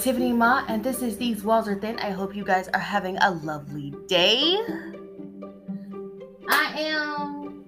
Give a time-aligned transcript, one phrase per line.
[0.00, 1.98] Tiffany Ma, and this is These Walls Are Thin.
[1.98, 4.56] I hope you guys are having a lovely day.
[6.48, 7.64] I am.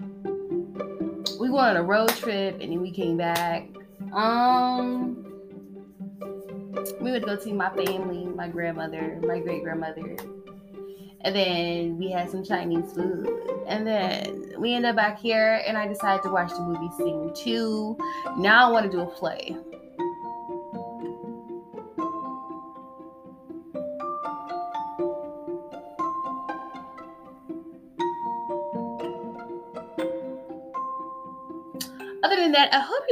[1.38, 3.68] We went on a road trip and then we came back.
[4.14, 5.26] Um,
[7.02, 10.16] we to go see my family, my grandmother, my great grandmother,
[11.20, 13.28] and then we had some Chinese food.
[13.66, 17.30] And then we ended up back here, and I decided to watch the movie Sing
[17.34, 17.98] 2.
[18.38, 19.54] Now I want to do a play.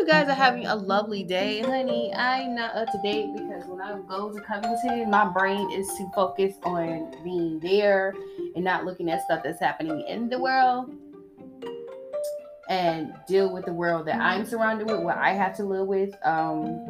[0.00, 2.10] You guys are having a lovely day, honey.
[2.14, 6.10] I'm not up to date because when I go to Covington, my brain is too
[6.14, 8.14] focused on being there
[8.54, 10.90] and not looking at stuff that's happening in the world
[12.70, 16.14] and deal with the world that I'm surrounded with, what I have to live with.
[16.24, 16.80] Um,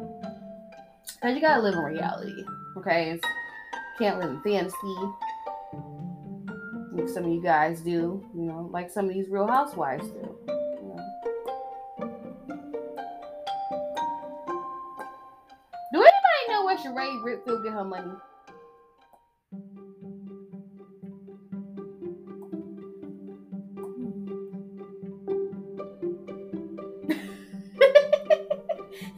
[1.03, 2.45] because you gotta live in reality,
[2.77, 3.11] okay?
[3.11, 3.25] It's,
[3.99, 4.95] can't live in fantasy.
[7.13, 10.60] Some of you guys do, you know, like some of these real housewives do.
[16.93, 18.11] Where Sheree Whitfield get her money?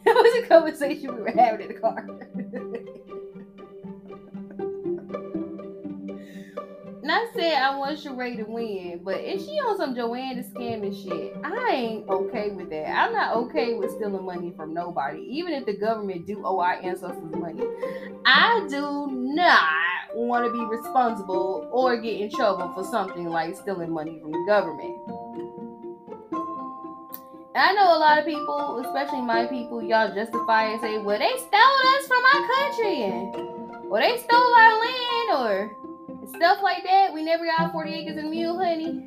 [0.05, 2.07] that was a conversation we were having in the car.
[7.13, 10.83] Not said I want Sheree to win, but if she on some Joanne to scam
[10.83, 12.89] and shit, I ain't okay with that.
[12.89, 16.81] I'm not okay with stealing money from nobody, even if the government do owe our
[16.83, 17.65] ancestors money.
[18.25, 19.61] I do not
[20.15, 24.45] want to be responsible or get in trouble for something like stealing money from the
[24.47, 24.97] government.
[27.55, 31.37] I know a lot of people, especially my people, y'all justify and say, well, they
[31.37, 35.92] stole us from our country and well, they stole our land or
[36.37, 37.13] stuff like that.
[37.13, 39.07] We never got 40 acres and a mule, honey.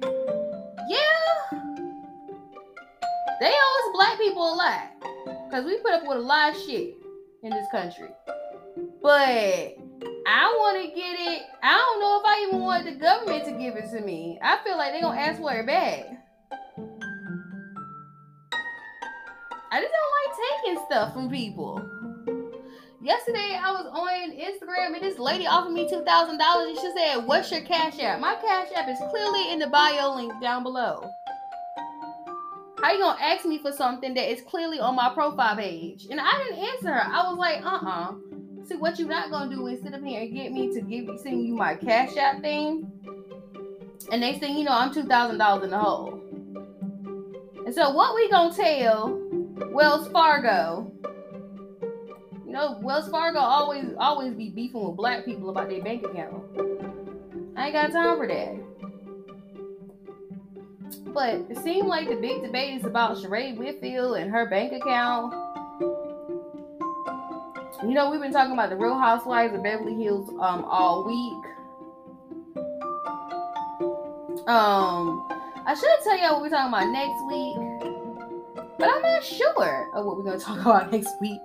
[0.90, 1.60] Yeah.
[3.40, 4.92] They owe us black people a lot.
[5.50, 6.96] Because we put up with a lot of shit
[7.44, 8.10] in this country.
[9.02, 9.78] But
[10.28, 11.44] I want to get it.
[11.62, 14.40] I don't know if I even want the government to give it to me.
[14.42, 16.06] I feel like they're going to ask for it back.
[19.72, 21.82] I just don't like taking stuff from people.
[23.06, 26.92] Yesterday I was on Instagram and this lady offered me two thousand dollars and she
[26.98, 30.64] said, "What's your cash app?" My cash app is clearly in the bio link down
[30.64, 31.08] below.
[32.82, 36.08] How you gonna ask me for something that is clearly on my profile page?
[36.10, 37.14] And I didn't answer her.
[37.14, 38.16] I was like, uh-uh.
[38.68, 41.08] See what you not gonna do is sit up here and get me to give
[41.20, 42.92] send you my cash app thing.
[44.12, 46.20] And they say, you know, I'm two thousand dollars in the hole.
[47.68, 49.22] And so what we gonna tell
[49.72, 50.92] Wells Fargo
[52.56, 56.42] know, Wells Fargo always always be beefing with black people about their bank account.
[57.56, 58.56] I ain't got time for that.
[61.14, 65.34] But it seemed like the big debate is about Sheree Whitfield and her bank account.
[67.84, 71.52] You know, we've been talking about the Real Housewives of Beverly Hills um all week.
[74.48, 75.28] Um,
[75.66, 77.58] I should tell y'all what we're talking about next week,
[78.78, 81.40] but I'm not sure of what we're gonna talk about next week.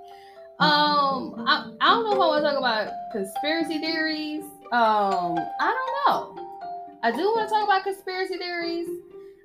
[0.61, 4.43] Um, I, I don't know if I want to talk about conspiracy theories.
[4.73, 5.75] Um, I
[6.07, 6.49] don't know.
[7.03, 8.87] I do want to talk about conspiracy theories,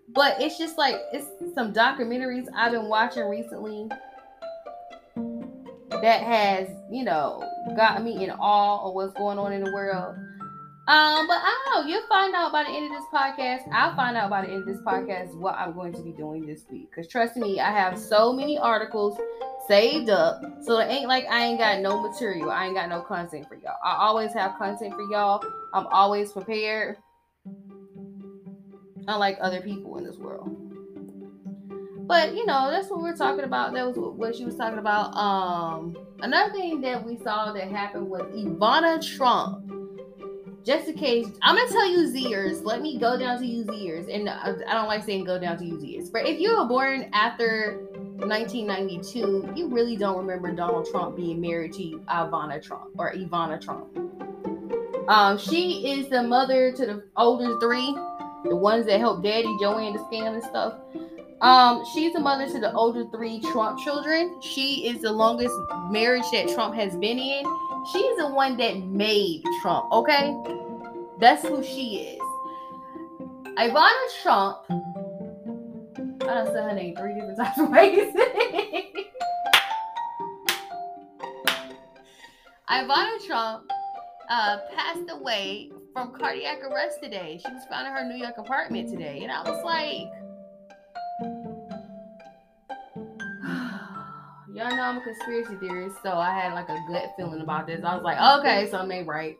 [0.09, 3.87] but it's just like it's some documentaries I've been watching recently
[5.89, 10.15] that has, you know, got me in awe of what's going on in the world.
[10.87, 11.89] Um, but I don't know.
[11.89, 13.61] You'll find out by the end of this podcast.
[13.71, 16.45] I'll find out by the end of this podcast what I'm going to be doing
[16.45, 16.91] this week.
[16.91, 19.17] Because trust me, I have so many articles
[19.67, 20.41] saved up.
[20.61, 22.51] So it ain't like I ain't got no material.
[22.51, 23.77] I ain't got no content for y'all.
[23.83, 25.43] I always have content for y'all.
[25.73, 26.97] I'm always prepared.
[29.07, 30.49] Unlike other people in this world.
[32.07, 33.73] But you know, that's what we're talking about.
[33.73, 35.15] That was what she was talking about.
[35.15, 39.71] Um, another thing that we saw that happened was Ivana Trump
[40.65, 42.63] just in case, I'm gonna tell you Zers.
[42.63, 45.65] Let me go down to you Zers, and I don't like saying go down to
[45.65, 46.11] you Zers.
[46.11, 51.73] But if you were born after 1992, you really don't remember Donald Trump being married
[51.73, 53.87] to Ivana Trump or Ivana Trump.
[55.07, 57.93] Um, she is the mother to the older three,
[58.43, 60.75] the ones that helped Daddy Joanne to scam and stuff.
[61.41, 64.41] Um, she's the mother to the older three Trump children.
[64.41, 65.53] She is the longest
[65.91, 67.45] marriage that Trump has been in.
[67.91, 70.35] She's the one that made Trump, okay?
[71.19, 72.21] That's who she is.
[73.57, 74.57] Ivana Trump.
[76.27, 78.13] I don't say her name three different types of ways.
[82.67, 83.71] Ivana Trump
[84.29, 87.39] uh, passed away from cardiac arrest today.
[87.45, 89.19] She was found in her New York apartment today.
[89.21, 90.09] And I was like,
[94.55, 97.83] y'all know I'm a conspiracy theorist, so I had like a gut feeling about this.
[97.83, 99.37] I was like, okay, something ain't right.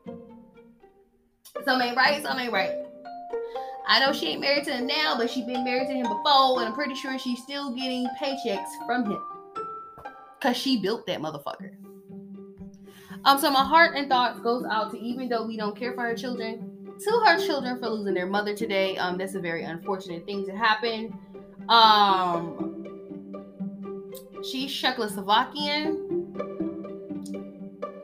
[1.66, 2.85] Something ain't right, something ain't right.
[3.88, 6.60] I know she ain't married to him now, but she been married to him before,
[6.60, 9.22] and I'm pretty sure she's still getting paychecks from him.
[10.42, 11.72] Cause she built that motherfucker.
[13.24, 16.02] Um, so my heart and thoughts goes out to even though we don't care for
[16.02, 18.98] her children, to her children for losing their mother today.
[18.98, 21.18] Um, that's a very unfortunate thing to happen.
[21.70, 23.34] Um,
[24.44, 26.12] she's Czechoslovakian.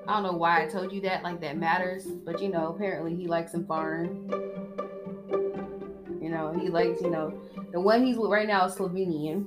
[0.07, 3.16] I don't know why I told you that, like that matters, but you know, apparently
[3.16, 4.28] he likes him foreign.
[6.42, 7.40] Know, he likes, you know,
[7.72, 9.46] the one he's with right now is Slovenian.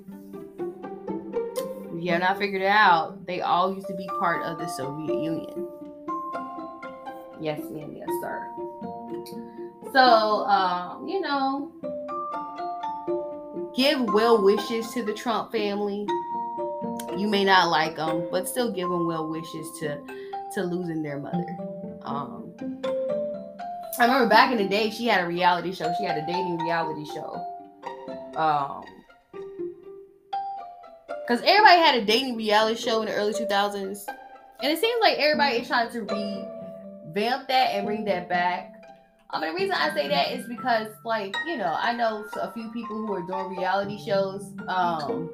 [1.92, 4.68] If you have not figured it out, they all used to be part of the
[4.68, 5.68] Soviet Union.
[7.40, 8.48] Yes, ma'am, yes, sir.
[9.92, 11.72] So, um, you know,
[13.74, 16.06] give well wishes to the Trump family.
[17.16, 20.00] You may not like them, but still give them well wishes to
[20.54, 21.56] to losing their mother.
[22.02, 22.43] Um,
[23.98, 25.92] I remember back in the day, she had a reality show.
[25.98, 27.44] She had a dating reality show.
[28.36, 28.84] Um,
[31.26, 34.06] because everybody had a dating reality show in the early 2000s,
[34.62, 38.72] and it seems like everybody is trying to revamp that and bring that back.
[39.30, 42.52] I mean, the reason I say that is because, like, you know, I know a
[42.52, 44.52] few people who are doing reality shows.
[44.68, 45.30] Um,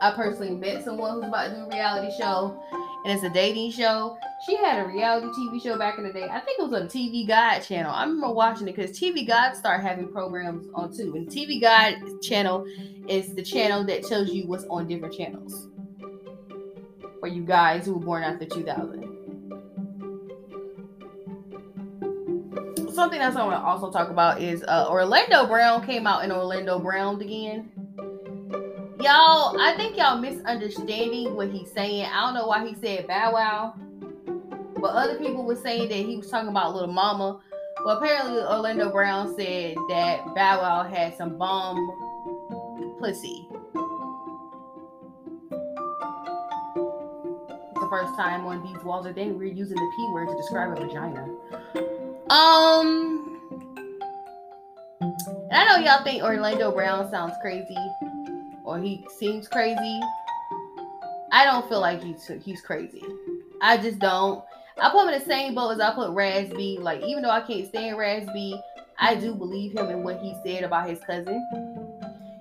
[0.00, 2.62] I personally met someone who's about to do a reality show,
[3.08, 4.18] and it's a dating show.
[4.44, 6.28] She had a reality TV show back in the day.
[6.30, 7.90] I think it was on TV Guide channel.
[7.90, 11.14] I remember watching it because TV Guide started having programs on too.
[11.16, 12.66] And TV Guide channel
[13.08, 15.68] is the channel that tells you what's on different channels
[17.18, 19.04] for you guys who were born after 2000.
[22.92, 26.32] Something else I want to also talk about is uh, Orlando Brown came out in
[26.32, 27.70] Orlando Brown again
[29.00, 32.06] y'all, I think y'all misunderstanding what he's saying.
[32.06, 33.74] I don't know why he said Bow Wow,
[34.76, 37.40] but other people were saying that he was talking about Little Mama.
[37.84, 41.76] Well, apparently Orlando Brown said that Bow Wow had some bomb
[42.98, 43.46] pussy.
[47.74, 50.76] The first time on these walls are thin we're using the P word to describe
[50.76, 51.22] a vagina.
[52.30, 53.40] Um,
[55.00, 57.76] and I know y'all think Orlando Brown sounds crazy
[58.68, 60.00] or he seems crazy.
[61.32, 63.02] I don't feel like he's he's crazy.
[63.62, 64.44] I just don't.
[64.80, 66.78] I put him in the same boat as I put Raz B.
[66.78, 68.28] Like even though I can't stand Raz
[68.98, 71.42] I do believe him in what he said about his cousin.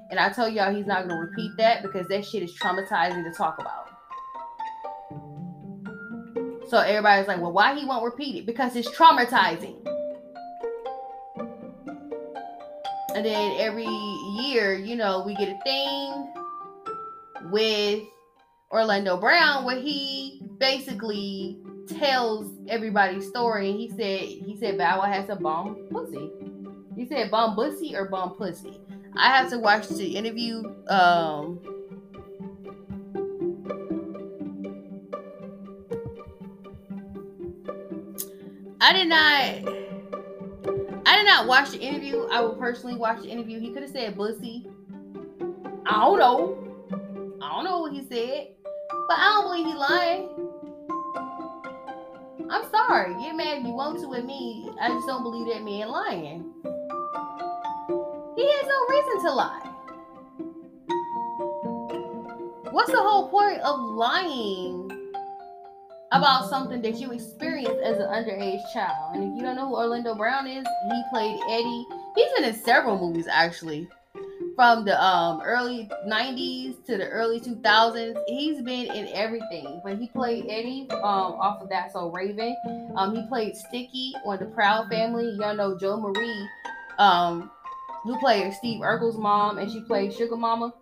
[0.10, 3.32] And I tell y'all he's not gonna repeat that because that shit is traumatizing to
[3.36, 3.86] talk about.
[6.70, 8.46] So everybody's like, well, why he won't repeat it?
[8.46, 9.78] Because it's traumatizing.
[13.18, 13.88] And then every
[14.44, 16.34] year, you know, we get a thing
[17.50, 18.04] with
[18.70, 21.58] Orlando Brown where he basically
[21.98, 23.72] tells everybody's story.
[23.72, 26.30] He said he said Bow Wow has a bomb pussy.
[26.96, 28.80] He said bomb pussy or bomb pussy.
[29.16, 30.62] I have to watch the interview.
[30.88, 31.60] Um,
[38.80, 39.77] I did not
[41.08, 42.28] I did not watch the interview.
[42.30, 43.62] I would personally watch the interview.
[43.62, 44.68] He could have said bussy.
[45.86, 46.58] I don't know.
[47.42, 48.50] I don't know what he said.
[49.08, 50.28] But I don't believe he lying.
[52.52, 53.14] I'm sorry.
[53.24, 54.70] Get mad if you want to with me.
[54.82, 56.54] I just don't believe that man lying.
[58.36, 59.64] He has no reason to lie.
[62.72, 64.77] What's the whole point of lying
[66.12, 69.16] about something that you experienced as an underage child.
[69.16, 71.86] And if you don't know who Orlando Brown is, he played Eddie.
[72.16, 73.88] He's been in several movies actually.
[74.56, 79.82] From the um, early 90s to the early 2000s, he's been in everything.
[79.84, 82.56] But he played Eddie um, off of That's So Raven.
[82.96, 85.36] Um, he played Sticky on The Proud Family.
[85.40, 86.48] Y'all know Jo Marie,
[86.98, 87.52] um,
[88.02, 90.74] who played Steve Urkel's mom, and she played Sugar Mama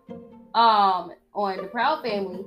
[0.54, 2.46] um, on The Proud Family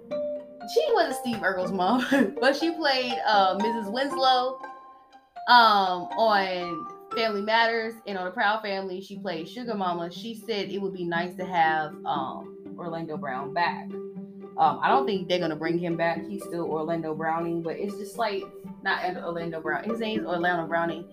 [0.73, 3.93] she wasn't Steve Urkel's mom, but she played uh, Mrs.
[3.93, 4.61] Winslow
[5.49, 9.01] um, on Family Matters and on The Proud Family.
[9.01, 10.11] She played Sugar Mama.
[10.11, 13.89] She said it would be nice to have um, Orlando Brown back.
[14.59, 16.27] Um, I don't think they're gonna bring him back.
[16.27, 18.43] He's still Orlando Browning, but it's just like
[18.83, 19.85] not Orlando Brown.
[19.85, 21.05] His name's Orlando Browning.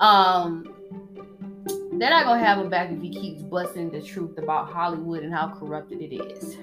[0.00, 0.70] Um,
[1.94, 5.32] they're not gonna have him back if he keeps busting the truth about Hollywood and
[5.32, 6.56] how corrupted it is.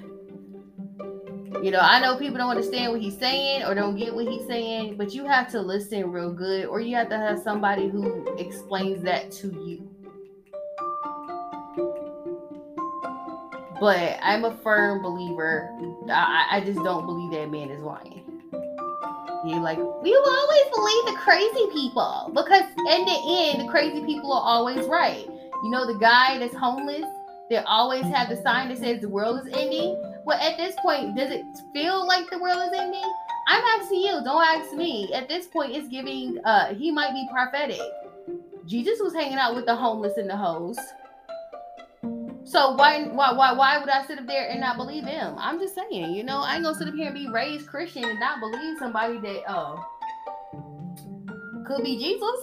[1.59, 4.47] You know, I know people don't understand what he's saying or don't get what he's
[4.47, 8.25] saying, but you have to listen real good, or you have to have somebody who
[8.37, 9.87] explains that to you.
[13.79, 15.69] But I'm a firm believer.
[16.09, 18.23] I, I just don't believe that man is lying.
[19.45, 24.03] You like we will always believe the crazy people because in the end, the crazy
[24.05, 25.25] people are always right.
[25.63, 27.05] You know, the guy that's homeless,
[27.49, 30.10] they always have the sign that says the world is ending.
[30.25, 33.03] Well, at this point, does it feel like the world is ending?
[33.47, 35.11] I'm asking you, don't ask me.
[35.13, 37.81] At this point, it's giving uh he might be prophetic.
[38.65, 40.77] Jesus was hanging out with the homeless and the hoes.
[42.43, 45.35] So why why why why would I sit up there and not believe him?
[45.37, 48.03] I'm just saying, you know, I ain't gonna sit up here and be raised Christian
[48.03, 49.77] and not believe somebody that uh
[51.65, 52.39] could be Jesus.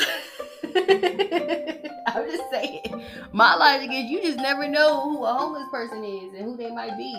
[2.06, 3.04] I'm just saying.
[3.32, 6.70] My logic is you just never know who a homeless person is and who they
[6.70, 7.14] might be.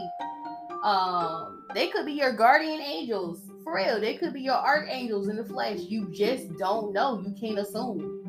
[0.83, 3.39] Um, they could be your guardian angels.
[3.63, 5.79] For real, they could be your archangels in the flesh.
[5.79, 7.23] You just don't know.
[7.25, 8.19] You can't assume.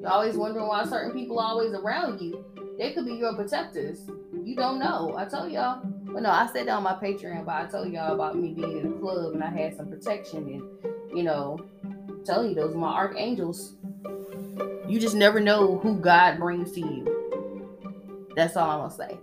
[0.00, 2.44] You're always wondering why certain people are always around you.
[2.78, 4.08] They could be your protectors.
[4.44, 5.14] You don't know.
[5.16, 5.82] I told y'all.
[6.12, 8.78] Well, no, I said that on my Patreon, but I told y'all about me being
[8.78, 11.58] in a club and I had some protection and, you know,
[12.24, 13.74] telling you those are my archangels.
[14.88, 18.28] You just never know who God brings to you.
[18.34, 19.18] That's all I'm gonna say.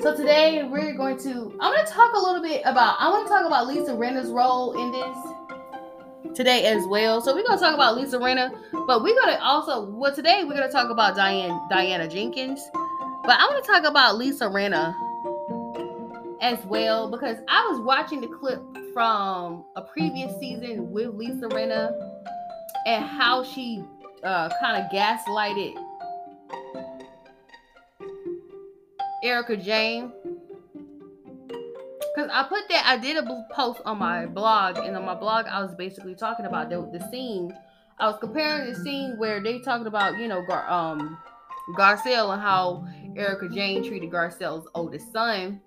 [0.00, 3.32] So today we're going to I'm gonna talk a little bit about I want to
[3.32, 7.20] talk about Lisa Rinna's role in this today as well.
[7.20, 8.54] So we're gonna talk about Lisa Rinna,
[8.86, 12.60] but we're gonna also well today we're gonna talk about Diane Diana Jenkins,
[13.24, 14.94] but I want to talk about Lisa Rinna
[16.40, 18.62] as well because I was watching the clip
[18.92, 22.13] from a previous season with Lisa Rinna
[22.86, 23.82] and how she
[24.22, 25.74] uh, kind of gaslighted
[29.22, 30.12] Erika Jayne.
[32.14, 35.46] because I put that I did a post on my blog, and on my blog
[35.46, 37.52] I was basically talking about the, the scene.
[37.98, 41.18] I was comparing the scene where they talking about you know Gar, um
[41.76, 42.86] Garcelle and how
[43.16, 45.60] Erika Jayne treated Garcelle's oldest son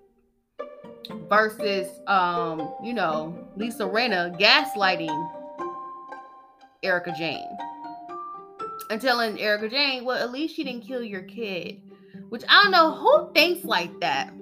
[1.28, 5.37] versus um you know Lisa Rinna gaslighting
[6.82, 7.56] Erika Jayne
[8.90, 11.80] and telling Erika Jayne, well at least she didn't kill your kid,
[12.28, 14.32] which I don't know who thinks like that.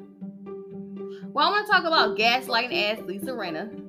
[1.32, 3.82] Well, I'm to talk about gaslighting ass Lisa Rinna.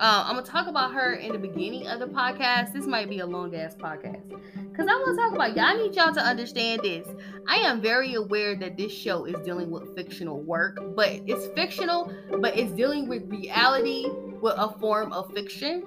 [0.00, 2.72] Uh, I'm to talk about her in the beginning of the podcast.
[2.72, 4.28] This might be a long ass podcast.
[4.70, 5.76] Because I want to talk about y'all.
[5.76, 7.06] need y'all to understand this.
[7.46, 12.12] I am very aware that this show is dealing with fictional work, but it's fictional,
[12.40, 14.08] but it's dealing with reality
[14.40, 15.84] with a form of fiction.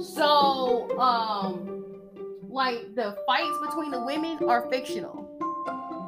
[0.00, 1.84] So, um,
[2.48, 5.28] like the fights between the women are fictional,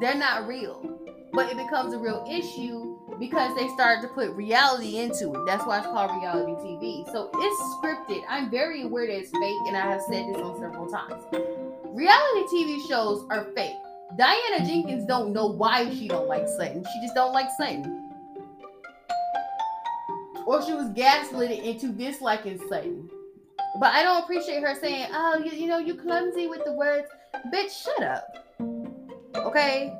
[0.01, 0.99] they're not real
[1.33, 5.45] but it becomes a real issue because they started to put reality into it.
[5.45, 7.05] That's why it's called reality TV.
[7.11, 8.23] So it's scripted.
[8.27, 11.23] I'm very aware that it's fake, and I have said this on several times.
[11.85, 13.75] Reality TV shows are fake.
[14.17, 16.83] Diana Jenkins don't know why she don't like Sutton.
[16.83, 18.11] She just don't like Sutton.
[20.47, 23.09] Or she was gaslit into disliking Sutton.
[23.79, 27.07] But I don't appreciate her saying, oh, you, you know, you clumsy with the words.
[27.53, 28.25] Bitch, shut up.
[29.35, 29.93] Okay?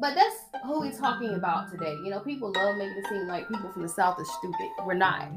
[0.00, 1.94] But that's who we're talking about today.
[2.04, 4.68] You know, people love making it seem like people from the South are stupid.
[4.86, 5.28] We're not.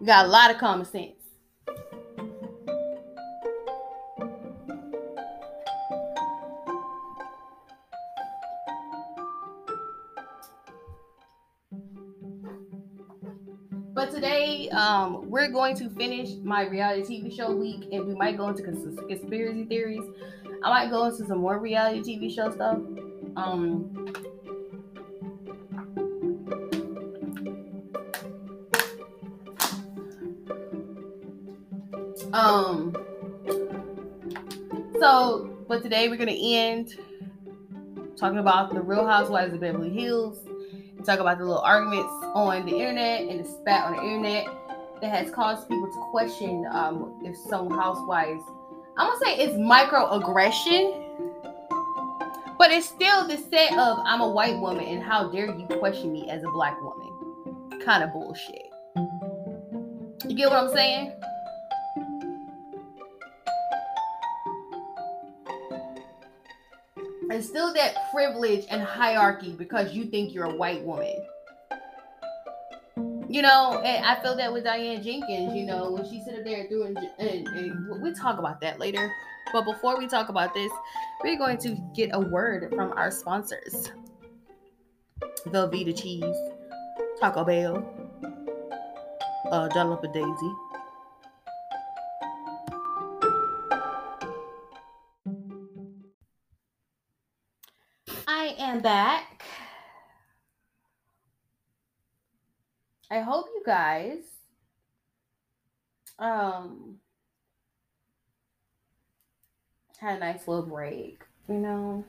[0.00, 1.21] We got a lot of common sense.
[14.12, 18.48] Today, um, we're going to finish my reality TV show week, and we might go
[18.48, 20.04] into conspiracy theories.
[20.62, 22.78] I might go into some more reality TV show stuff.
[23.36, 24.12] Um,
[32.34, 32.94] um,
[35.00, 36.98] so, but today we're gonna end
[38.16, 40.38] talking about the Real Housewives of Beverly Hills
[41.02, 44.46] and talk about the little arguments on the internet and the spat on the internet
[45.00, 48.44] that has caused people to question um, if some housewives
[48.96, 51.16] I'm gonna say it's microaggression,
[52.58, 56.12] but it's still the set of I'm a white woman and how dare you question
[56.12, 58.68] me as a black woman kind of bullshit.
[60.28, 61.14] You get what I'm saying?
[67.32, 71.16] It's still that privilege and hierarchy because you think you're a white woman.
[73.28, 76.68] You know, and I feel that with Diane Jenkins, you know, when she sit there
[76.68, 79.10] doing, and, and we talk about that later.
[79.52, 80.70] But before we talk about this,
[81.24, 83.90] we're going to get a word from our sponsors
[85.46, 86.36] Velveeta Cheese,
[87.18, 87.84] Taco Bell,
[89.50, 90.71] uh, Dollop Daisy.
[98.80, 99.44] Back.
[103.10, 104.22] I hope you guys
[106.18, 106.96] um
[109.98, 112.04] had a nice little break, you know.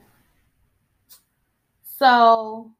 [1.82, 2.70] So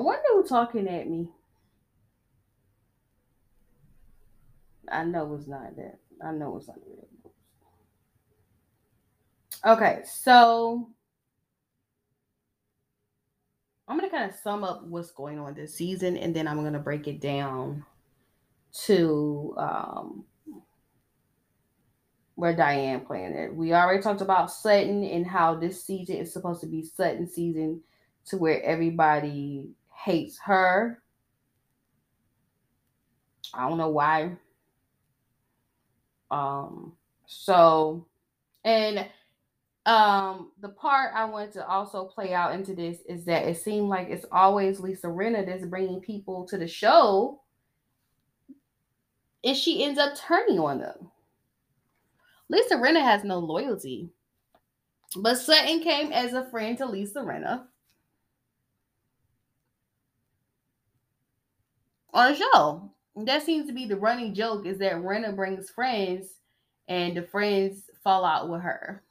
[0.00, 1.28] I wonder who's talking at me.
[4.90, 5.98] I know it's not that.
[6.24, 6.78] I know it's not
[9.62, 9.72] that.
[9.72, 10.88] Okay, so
[13.86, 16.78] I'm gonna kind of sum up what's going on this season, and then I'm gonna
[16.78, 17.84] break it down
[18.86, 20.24] to um,
[22.36, 23.54] where Diane playing it.
[23.54, 27.82] We already talked about Sutton and how this season is supposed to be Sutton season,
[28.28, 31.02] to where everybody hates her.
[33.52, 34.36] I don't know why.
[36.30, 36.92] Um,
[37.26, 38.06] so
[38.64, 39.06] and
[39.86, 43.88] um the part I want to also play out into this is that it seemed
[43.88, 47.40] like it's always Lisa Rinna that's bringing people to the show
[49.42, 51.10] and she ends up turning on them.
[52.48, 54.10] Lisa Rinna has no loyalty.
[55.16, 57.64] But Sutton came as a friend to Lisa Rinna.
[62.12, 62.90] On a show.
[63.16, 66.28] That seems to be the running joke is that Rinna brings friends
[66.88, 69.02] and the friends fall out with her.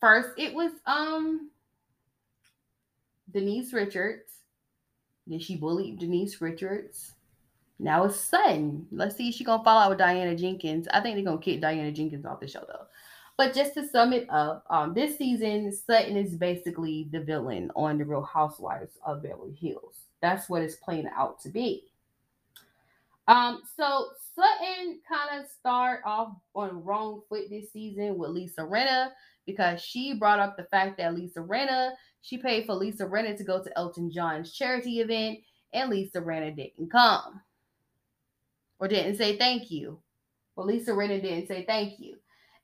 [0.00, 1.50] First, it was um
[3.32, 4.30] Denise Richards.
[5.26, 7.14] Then she bullied Denise Richards.
[7.78, 8.86] Now it's Sutton.
[8.90, 10.86] Let's see if she's gonna fall out with Diana Jenkins.
[10.92, 12.86] I think they're gonna kick Diana Jenkins off the show though.
[13.36, 17.98] But just to sum it up, um, this season, Sutton is basically the villain on
[17.98, 19.96] The Real Housewives of Beverly Hills.
[20.22, 21.84] That's what it's playing out to be.
[23.28, 29.10] Um, so Sutton kind of start off on wrong foot this season with Lisa Rinna
[29.44, 33.44] because she brought up the fact that Lisa Rinna, she paid for Lisa Rinna to
[33.44, 35.38] go to Elton John's charity event,
[35.72, 37.40] and Lisa Rinna didn't come.
[38.78, 39.98] Or didn't say thank you.
[40.54, 42.16] Well, Lisa Rinna didn't say thank you.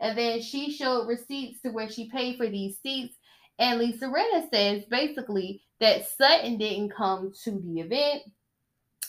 [0.03, 3.17] And then she showed receipts to where she paid for these seats.
[3.59, 8.25] And Lisa Rinna says basically that Sutton didn't come to the event.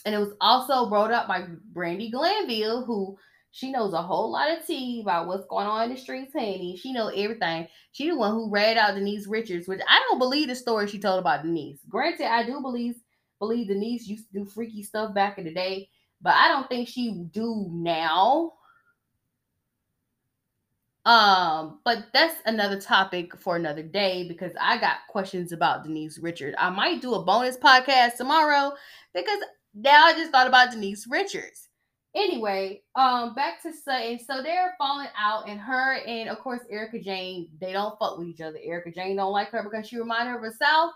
[0.06, 3.18] And it was also brought up by Brandi Glanville, who
[3.50, 6.76] she knows a whole lot of tea about what's going on in the streets, honey.
[6.80, 7.66] She knows everything.
[7.92, 10.98] She the one who read out Denise Richards, which I don't believe the story she
[10.98, 11.78] told about Denise.
[11.88, 12.96] Granted, I do believe
[13.40, 15.88] believe Denise used to do freaky stuff back in the day,
[16.22, 18.52] but I don't think she do now.
[21.04, 26.56] Um, but that's another topic for another day because I got questions about Denise Richards.
[26.58, 28.72] I might do a bonus podcast tomorrow
[29.12, 29.38] because
[29.74, 31.68] now I just thought about Denise Richards.
[32.14, 34.20] Anyway, um, back to Sutton.
[34.20, 38.28] So they're falling out, and her and of course Erika Jayne, they don't fuck with
[38.28, 38.58] each other.
[38.62, 40.92] Erika Jayne don't like her because she reminded her of herself.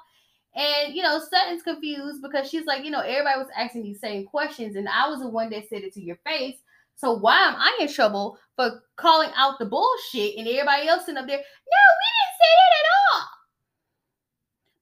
[0.54, 4.26] And you know, Sutton's confused because she's like, you know, everybody was asking these same
[4.26, 6.56] questions, and I was the one that said it to your face.
[6.98, 11.16] So why am I in trouble for calling out the bullshit and everybody else sitting
[11.16, 11.36] up there?
[11.36, 13.28] No, we didn't say that at all.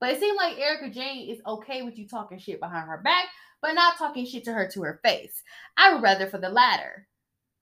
[0.00, 3.26] But it seemed like Erika Jayne is okay with you talking shit behind her back,
[3.60, 5.42] but not talking shit to her to her face.
[5.76, 7.06] I would rather for the latter,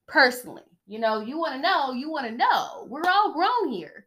[0.07, 0.63] personally.
[0.87, 2.87] You know, you want to know, you want to know.
[2.89, 4.07] We're all grown here.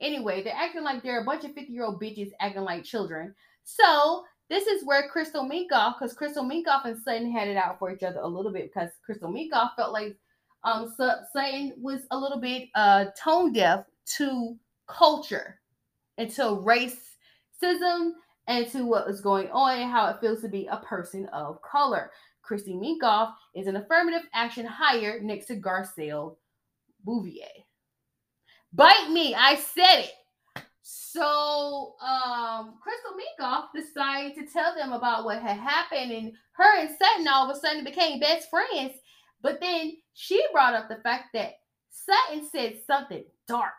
[0.00, 3.32] Anyway, they're acting like they're a bunch of 50 year old bitches acting like children.
[3.62, 7.92] So this is where Crystal Minkoff, because Crystal Minkoff and Sutton had it out for
[7.92, 10.16] each other a little bit because Crystal Minkoff felt like
[10.64, 13.84] um Sutton was a little bit uh tone deaf
[14.16, 14.56] to
[14.86, 15.60] culture
[16.16, 18.12] and to racism
[18.46, 21.60] and to what was going on and how it feels to be a person of
[21.62, 22.10] color.
[22.42, 26.36] Christy Minkoff is an affirmative action hire next to Garcelle
[27.04, 27.66] Beauvais.
[28.72, 30.10] Bite me, I said it.
[30.90, 36.88] So um Crystal Minkoff decided to tell them about what had happened, and her and
[36.88, 38.94] Sutton all of a sudden became best friends.
[39.42, 41.56] But then she brought up the fact that
[41.90, 43.74] Sutton said something dark.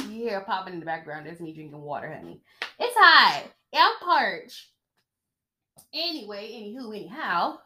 [0.00, 1.26] You hear popping in the background.
[1.26, 2.42] That's me drinking water, honey.
[2.78, 3.44] It's hot.
[3.74, 4.68] I'm parched.
[5.94, 7.56] Anyway, anywho, anyhow.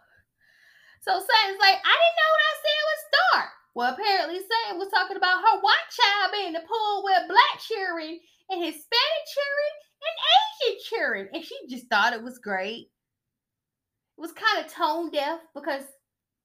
[1.01, 3.51] So Sutton's like, I didn't know what I said was dark.
[3.77, 7.61] Well, apparently Sutton was talking about her white child being in the pool with black
[7.61, 11.29] cheering and Hispanic cheering and Asian cheering.
[11.35, 12.89] And she just thought it was great.
[14.17, 15.83] It was kind of tone deaf because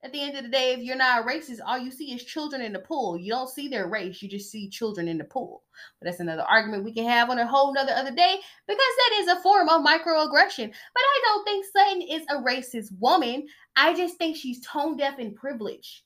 [0.03, 2.25] at the end of the day, if you're not a racist, all you see is
[2.25, 3.17] children in the pool.
[3.17, 5.63] You don't see their race, you just see children in the pool.
[6.01, 9.19] But that's another argument we can have on a whole nother other day because that
[9.21, 10.67] is a form of microaggression.
[10.67, 13.47] But I don't think Sutton is a racist woman.
[13.77, 16.01] I just think she's tone deaf and privileged.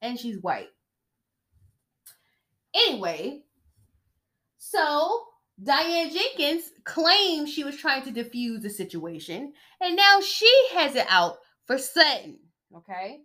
[0.00, 0.68] And she's white.
[2.74, 3.42] Anyway,
[4.58, 5.24] so
[5.62, 11.06] Diane Jenkins claimed she was trying to diffuse the situation, and now she has it
[11.08, 12.38] out for Sutton.
[12.76, 13.20] Okay.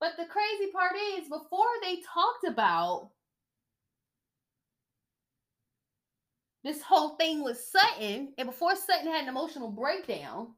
[0.00, 3.10] But the crazy part is, before they talked about
[6.64, 10.54] this whole thing with Sutton, and before Sutton had an emotional breakdown,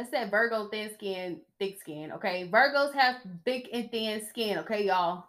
[0.00, 2.12] that's that Virgo thin skin, thick skin.
[2.12, 2.48] Okay.
[2.50, 4.58] Virgos have thick and thin skin.
[4.58, 5.24] Okay, y'all.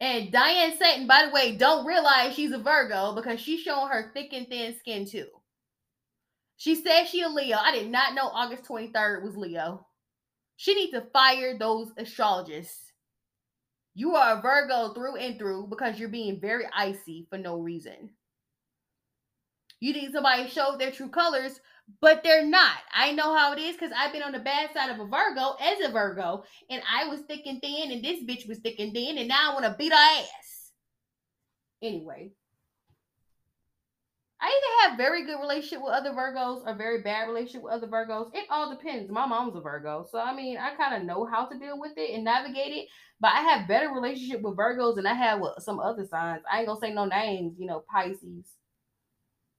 [0.00, 4.10] And Diane Satan, by the way, don't realize she's a Virgo because she's showing her
[4.14, 5.26] thick and thin skin too.
[6.58, 7.56] She said she a Leo.
[7.56, 9.86] I did not know August 23rd was Leo.
[10.56, 12.92] She needs to fire those astrologists.
[13.94, 18.10] You are a Virgo through and through because you're being very icy for no reason.
[19.80, 21.60] You need somebody to show their true colors,
[22.00, 22.78] but they're not.
[22.94, 25.56] I know how it is because I've been on the bad side of a Virgo
[25.60, 28.92] as a Virgo, and I was thick and thin, and this bitch was thick and
[28.92, 30.72] thin, and now I want to beat her ass.
[31.82, 32.32] Anyway,
[34.40, 37.86] I either have very good relationship with other Virgos or very bad relationship with other
[37.86, 38.30] Virgos.
[38.34, 39.10] It all depends.
[39.10, 41.92] My mom's a Virgo, so I mean, I kind of know how to deal with
[41.96, 42.88] it and navigate it.
[43.20, 46.42] But I have better relationship with Virgos than I have with some other signs.
[46.50, 47.54] I ain't gonna say no names.
[47.58, 48.52] You know, Pisces,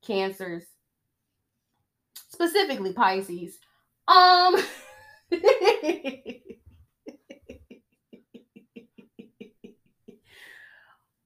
[0.06, 0.64] Cancers,
[2.30, 3.58] specifically Pisces.
[4.08, 4.58] Um.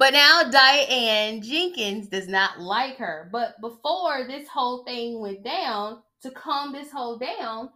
[0.02, 3.30] But now Diane Jenkins does not like her.
[3.32, 7.70] But before this whole thing went down, to calm this whole down,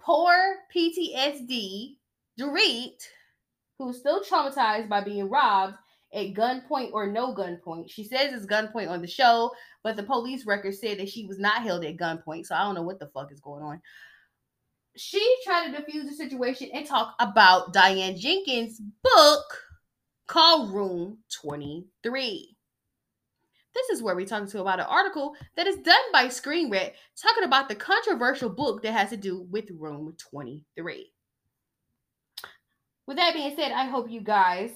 [0.00, 0.34] poor
[0.72, 1.96] PTSD
[2.38, 3.02] Dorit,
[3.76, 5.74] who's still traumatized by being robbed
[6.14, 7.90] at gunpoint or no gunpoint.
[7.90, 9.50] She says it's gunpoint on the show,
[9.82, 12.46] but the police record said that she was not held at gunpoint.
[12.46, 13.80] So I don't know what the fuck is going on.
[14.96, 19.44] She tried to defuse the situation and talk about Diane Jenkins' book
[20.26, 22.56] call room 23.
[23.74, 27.44] This is where we're talking to about an article that is done by Screen talking
[27.44, 31.10] about the controversial book that has to do with room 23.
[33.06, 34.70] With that being said, I hope you guys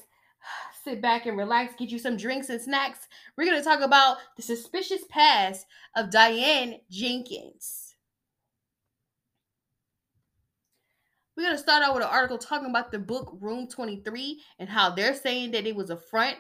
[0.89, 3.01] sit back and relax, get you some drinks and snacks.
[3.37, 7.95] We're going to talk about the suspicious past of Diane Jenkins.
[11.37, 14.69] We're going to start out with an article talking about the book Room 23 and
[14.69, 16.37] how they're saying that it was a front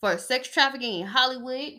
[0.00, 1.74] for sex trafficking in Hollywood.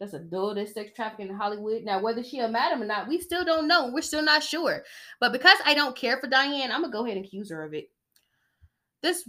[0.00, 1.84] That's a dull, that's sex trafficking in Hollywood.
[1.84, 3.90] Now, whether she a madam or not, we still don't know.
[3.94, 4.82] We're still not sure.
[5.20, 7.64] But because I don't care for Diane, I'm going to go ahead and accuse her
[7.64, 7.88] of it.
[9.00, 9.26] This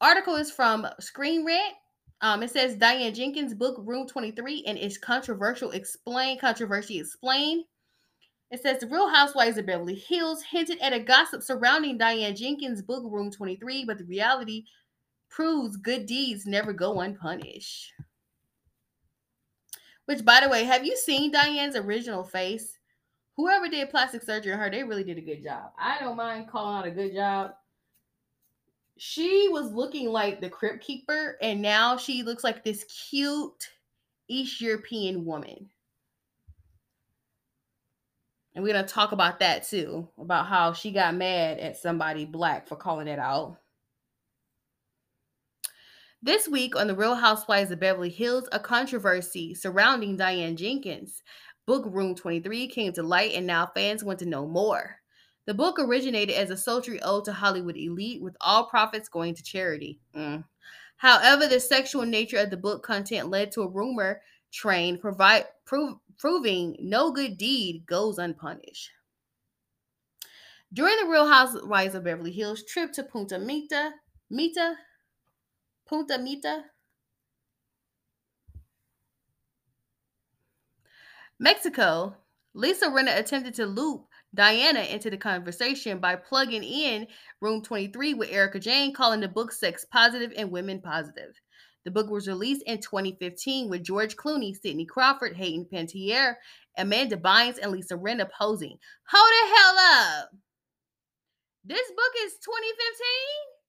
[0.00, 1.74] article is from Screen Rant.
[2.22, 7.64] Um, it says Diane Jenkins' book Room 23 and its controversial explain controversy explained.
[8.50, 12.82] It says the Real Housewives of Beverly Hills hinted at a gossip surrounding Diane Jenkins'
[12.82, 14.64] book Room 23, but the reality
[15.28, 17.92] proves good deeds never go unpunished.
[20.06, 22.76] Which, by the way, have you seen Diane's original face?
[23.36, 25.70] Whoever did plastic surgery on her, they really did a good job.
[25.78, 27.52] I don't mind calling out a good job.
[29.02, 33.70] She was looking like the Crypt Keeper, and now she looks like this cute
[34.28, 35.70] East European woman.
[38.54, 42.26] And we're going to talk about that too, about how she got mad at somebody
[42.26, 43.56] black for calling it out.
[46.20, 51.22] This week on The Real Housewives of Beverly Hills, a controversy surrounding Diane Jenkins.
[51.64, 54.99] Book Room 23 came to light, and now fans want to know more.
[55.46, 59.42] The book originated as a sultry ode to Hollywood elite, with all profits going to
[59.42, 59.98] charity.
[60.14, 60.44] Mm.
[60.96, 64.20] However, the sexual nature of the book content led to a rumor
[64.52, 68.90] train provide, prove, proving no good deed goes unpunished.
[70.72, 73.92] During the Real Housewives of Beverly Hills trip to Punta Mita,
[74.28, 74.76] Mita,
[75.86, 76.64] Punta Mita.
[81.40, 82.14] Mexico,
[82.52, 87.06] Lisa Rinna attempted to loop Diana into the conversation by plugging in
[87.40, 91.34] Room 23 with Erika Jayne, calling the book sex positive and women positive.
[91.84, 96.34] The book was released in 2015 with George Clooney, Cindy Crawford, Hayden Panettiere,
[96.76, 98.78] Amanda Bynes, and Lisa Rinna posing.
[99.08, 100.30] Hold the hell up!
[101.64, 103.60] This book is 2015?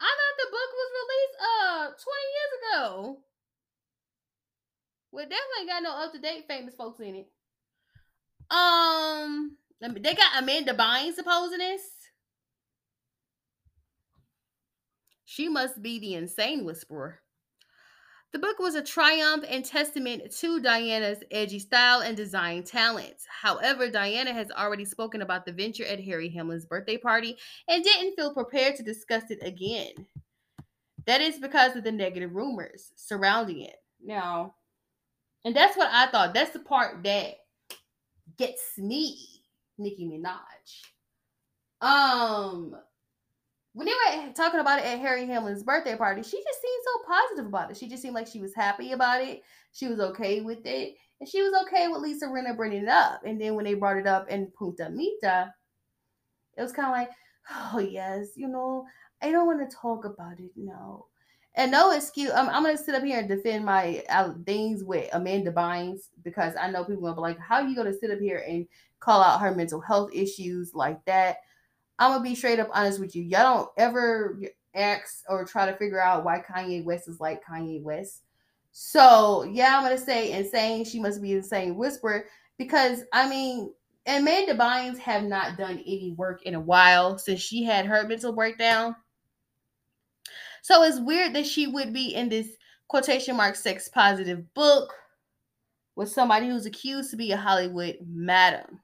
[0.00, 3.18] I thought the book was released uh 20 years ago.
[5.12, 7.28] Well, definitely got no up to date famous folks in it.
[8.50, 11.82] Um, they got Amanda Bynes supposing this.
[15.24, 17.20] She must be the insane whisperer.
[18.32, 23.26] The book was a triumph and testament to Diana's edgy style and design talents.
[23.28, 27.36] However, Diana has already spoken about the venture at Harry Hamlin's birthday party
[27.68, 30.06] and didn't feel prepared to discuss it again.
[31.06, 33.76] That is because of the negative rumors surrounding it.
[34.04, 34.54] Now,
[35.44, 36.34] and that's what I thought.
[36.34, 37.36] That's the part that
[38.38, 39.42] gets me,
[39.78, 40.82] Nicki Minaj.
[41.80, 42.74] Um,
[43.74, 47.12] when they were talking about it at Harry Hamlin's birthday party, she just seemed so
[47.12, 47.76] positive about it.
[47.76, 49.42] She just seemed like she was happy about it.
[49.72, 50.96] She was okay with it.
[51.20, 53.22] And she was okay with Lisa Rinna bringing it up.
[53.24, 55.52] And then when they brought it up in Punta Mita,
[56.56, 57.10] it was kind of like,
[57.50, 58.86] oh, yes, you know,
[59.22, 61.04] I don't want to talk about it now.
[61.56, 62.30] And no excuse.
[62.32, 66.54] I'm, I'm gonna sit up here and defend my uh, things with Amanda Bynes because
[66.60, 68.66] I know people gonna be like, "How are you gonna sit up here and
[69.00, 71.38] call out her mental health issues like that?"
[71.98, 73.22] I'm gonna be straight up honest with you.
[73.22, 74.38] Y'all don't ever
[74.74, 78.22] ask or try to figure out why Kanye West is like Kanye West.
[78.72, 80.84] So yeah, I'm gonna say insane.
[80.84, 82.26] She must be insane whisperer
[82.58, 83.72] because I mean,
[84.06, 88.32] Amanda Bynes have not done any work in a while since she had her mental
[88.32, 88.94] breakdown.
[90.66, 92.48] So it's weird that she would be in this
[92.88, 94.92] quotation mark sex positive book
[95.94, 98.80] with somebody who's accused to be a Hollywood madam.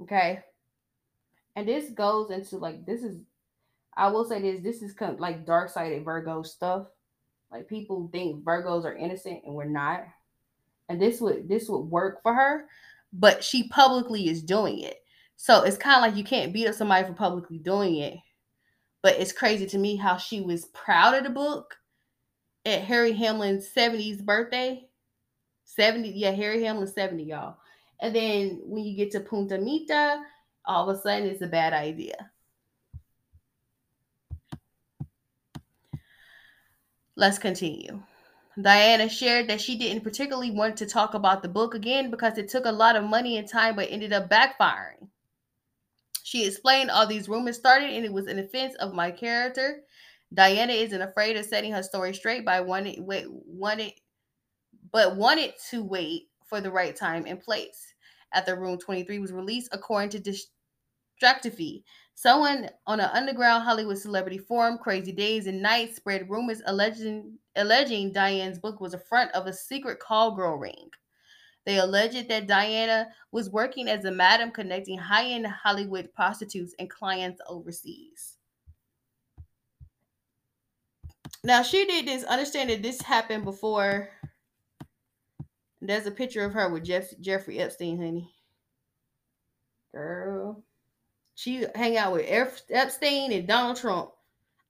[0.00, 0.40] Okay.
[1.54, 3.18] And this goes into like this is
[3.94, 6.86] I will say this this is kind of like dark sided Virgo stuff.
[7.52, 10.04] Like people think Virgos are innocent and we're not.
[10.88, 12.64] And this would this would work for her,
[13.12, 14.96] but she publicly is doing it.
[15.42, 18.18] So it's kind of like you can't beat up somebody for publicly doing it.
[19.02, 21.78] But it's crazy to me how she was proud of the book
[22.66, 24.86] at Harry Hamlin's 70th birthday.
[25.64, 27.56] 70, yeah, Harry Hamlin's 70, y'all.
[28.02, 30.22] And then when you get to Punta Mita,
[30.66, 32.30] all of a sudden it's a bad idea.
[37.16, 38.02] Let's continue.
[38.60, 42.50] Diana shared that she didn't particularly want to talk about the book again because it
[42.50, 45.08] took a lot of money and time, but ended up backfiring.
[46.30, 49.80] She explained all these rumors started and it was an offense of my character.
[50.32, 53.94] Diana isn't afraid of setting her story straight by wanting wait wanted
[54.92, 57.94] but wanted to wait for the right time and place.
[58.32, 60.36] After Room 23 was released, according to
[61.20, 61.82] Distractify,
[62.14, 68.12] someone on an underground Hollywood celebrity forum, Crazy Days and Nights, spread rumors alleging alleging
[68.12, 70.90] Diane's book was a front of a secret call girl ring.
[71.66, 76.88] They alleged that Diana was working as a madam connecting high end Hollywood prostitutes and
[76.88, 78.36] clients overseas.
[81.42, 84.10] Now, she did this, understand that this happened before.
[85.80, 88.34] There's a picture of her with Jeff, Jeffrey Epstein, honey.
[89.92, 90.62] Girl.
[91.34, 92.26] She hang out with
[92.70, 94.10] Epstein and Donald Trump.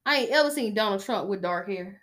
[0.07, 2.03] I ain't ever seen Donald Trump with dark hair.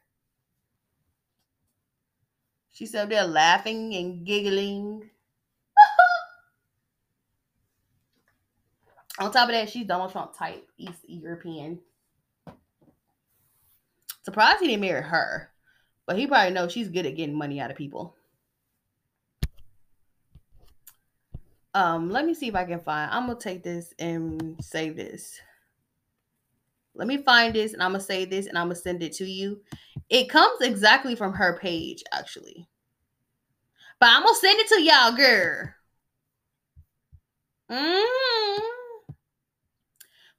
[2.78, 5.10] She's up there laughing and giggling.
[9.20, 11.80] On top of that, she's Donald Trump type, East European.
[14.22, 15.50] Surprised he didn't marry her,
[16.06, 18.16] but he probably knows she's good at getting money out of people.
[21.74, 23.12] Um, let me see if I can find.
[23.12, 25.40] I'm gonna take this and save this.
[26.98, 29.26] Let me find this and I'm gonna say this and I'm gonna send it to
[29.26, 29.62] you.
[30.10, 32.68] It comes exactly from her page, actually.
[34.00, 35.70] But I'm gonna send it to y'all, girl.
[37.72, 38.64] Mm-hmm.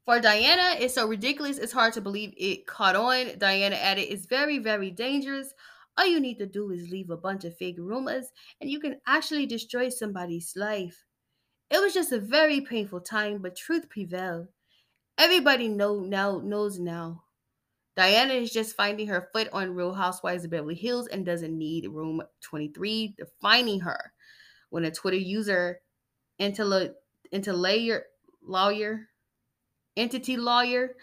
[0.05, 3.39] For Diana, it's so ridiculous, it's hard to believe it caught on.
[3.39, 5.53] Diana added, It's very, very dangerous.
[5.99, 9.01] All you need to do is leave a bunch of fake rumors, and you can
[9.07, 11.05] actually destroy somebody's life.
[11.71, 14.49] It was just a very painful time, but truth prevailed.
[15.19, 17.25] Everybody know now knows now.
[17.97, 21.89] Diana is just finding her foot on Real Housewives of Beverly Hills and doesn't need
[21.89, 24.13] room 23 defining her.
[24.71, 25.81] When a Twitter user
[26.39, 28.05] into layer
[28.43, 29.09] lawyer
[29.99, 30.95] Enty Lawyer,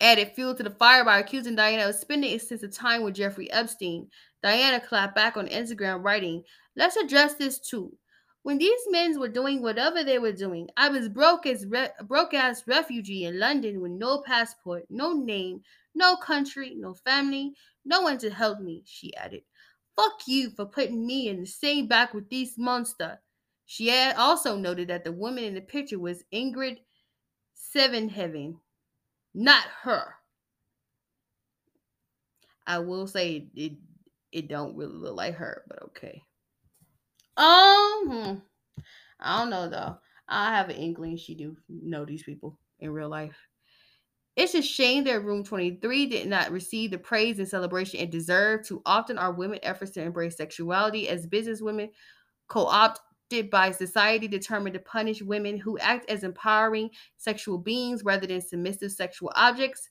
[0.00, 4.08] added fuel to the fire by accusing Diana of spending extensive time with Jeffrey Epstein.
[4.42, 6.42] Diana clapped back on Instagram, writing,
[6.76, 7.96] Let's address this too.
[8.44, 12.34] When these men were doing whatever they were doing, I was broke as re- broke
[12.34, 15.62] ass refugee in London with no passport, no name,
[15.94, 17.54] no country, no family,
[17.86, 19.44] no one to help me, she added.
[19.96, 23.18] Fuck you for putting me in the same back with these monster.
[23.64, 26.80] She also noted that the woman in the picture was Ingrid
[27.56, 28.58] Seynhaeve,
[29.32, 30.16] not her.
[32.66, 33.72] I will say it
[34.32, 36.22] it don't really look like her, but okay.
[37.36, 38.42] Um,
[39.20, 39.98] I don't know though.
[40.28, 43.36] I have an inkling she do know these people in real life.
[44.36, 48.66] It's a shame that Room 23 did not receive the praise and celebration it deserved.
[48.66, 51.90] Too often our women efforts to embrace sexuality as business women
[52.48, 58.40] co-opted by society determined to punish women who act as empowering sexual beings rather than
[58.40, 59.88] submissive sexual objects.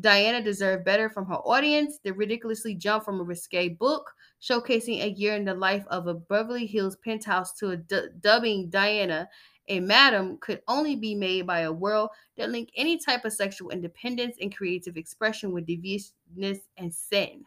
[0.00, 1.98] Diana deserved better from her audience.
[2.02, 4.10] The ridiculously jump from a risque book
[4.44, 8.68] showcasing a year in the life of a Beverly Hills penthouse to a d- dubbing
[8.68, 9.28] Diana
[9.68, 13.70] a madam could only be made by a world that linked any type of sexual
[13.70, 17.44] independence and creative expression with deviousness and sin.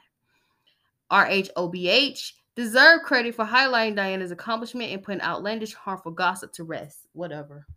[1.12, 7.08] RHOBH deserve credit for highlighting Diana's accomplishment and putting outlandish, harmful gossip to rest.
[7.14, 7.68] Whatever.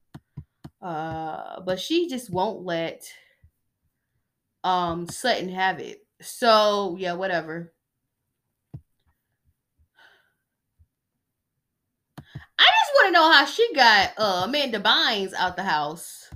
[0.80, 3.12] Uh, but she just won't let
[4.64, 6.06] um Sutton have it.
[6.22, 7.72] So yeah, whatever.
[12.61, 16.30] I just want to know how she got uh Amanda Bynes out the house.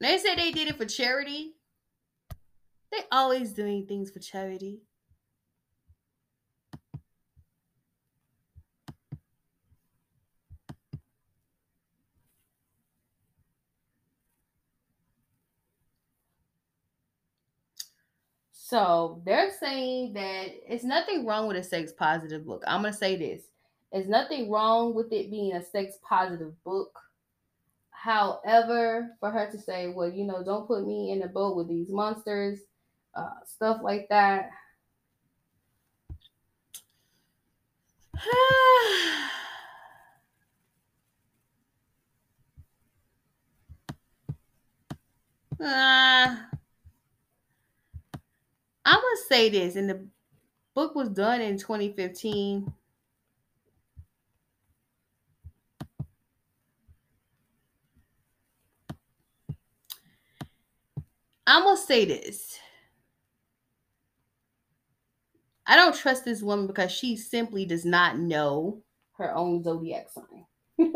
[0.00, 1.54] They said they did it for charity.
[2.92, 4.82] They always doing things for charity.
[18.76, 22.62] So they're saying that it's nothing wrong with a sex positive book.
[22.66, 23.44] I'm gonna say this:
[23.90, 27.00] there's nothing wrong with it being a sex positive book.
[27.88, 31.68] However, for her to say, "Well, you know, don't put me in a boat with
[31.68, 32.58] these monsters,"
[33.14, 34.50] uh, stuff like that.
[45.64, 46.36] uh,
[48.86, 50.06] I'm gonna say this, and the
[50.74, 52.72] book was done in 2015.
[61.48, 62.60] I'm gonna say this.
[65.66, 68.82] I don't trust this woman because she simply does not know
[69.18, 70.46] her own zodiac sign.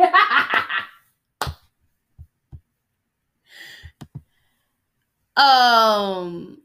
[5.36, 6.60] um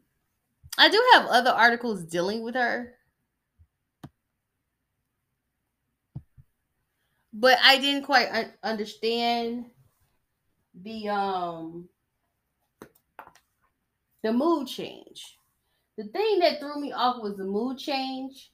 [0.78, 2.96] I do have other articles dealing with her.
[7.34, 9.70] But I didn't quite un- understand
[10.74, 11.90] the um
[14.24, 15.40] the mood change.
[15.98, 18.52] The thing that threw me off was the mood change.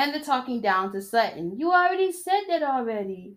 [0.00, 1.58] And the talking down to Sutton.
[1.58, 3.36] You already said that already.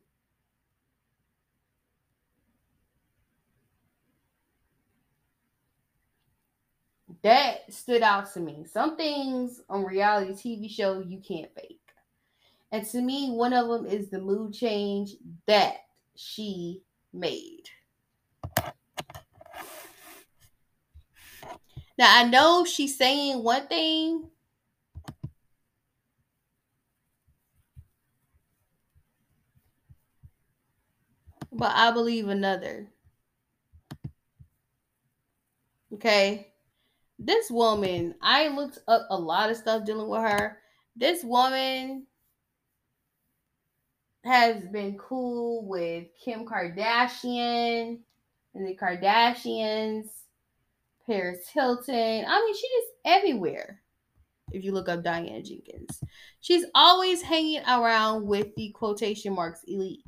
[7.22, 8.64] That stood out to me.
[8.72, 11.82] Some things on reality TV show you can't fake.
[12.72, 15.80] And to me, one of them is the mood change that
[16.16, 17.64] she made.
[21.98, 24.30] Now I know she's saying one thing,
[31.54, 32.90] but I believe another.
[35.94, 36.54] Okay.
[37.20, 40.58] This woman, I looked up a lot of stuff dealing with her.
[40.96, 42.08] This woman
[44.26, 48.00] has been cool with Kim Kardashian
[48.56, 50.08] and the Kardashians,
[51.06, 52.26] Paris Hilton.
[52.28, 53.82] I mean, she is everywhere.
[54.52, 56.02] If you look up Diana Jenkins,
[56.42, 60.04] she's always hanging around with the quotation marks elite.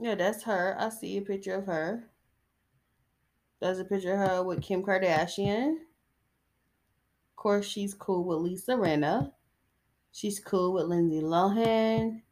[0.00, 0.76] Yeah, that's her.
[0.78, 2.04] I see a picture of her.
[3.60, 5.70] There's a picture of her with Kim Kardashian.
[5.72, 9.32] Of course, she's cool with Lisa Rinna.
[10.12, 12.22] She's cool with Lindsay Lohan.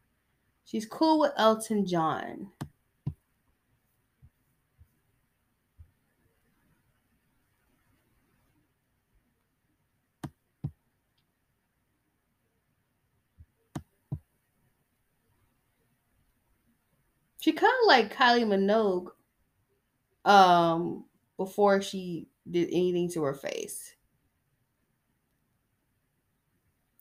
[0.64, 2.50] She's cool with Elton John.
[17.86, 19.10] Like Kylie Minogue
[20.24, 21.04] um
[21.36, 23.94] before she did anything to her face.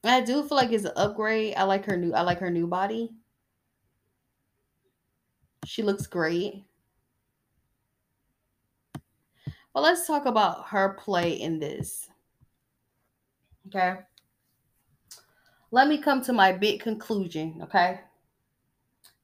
[0.03, 1.55] I do feel like it's an upgrade.
[1.55, 3.11] I like her new I like her new body.
[5.65, 6.65] She looks great.
[9.73, 12.07] But let's talk about her play in this.
[13.67, 13.97] Okay.
[15.71, 18.01] Let me come to my big conclusion, okay?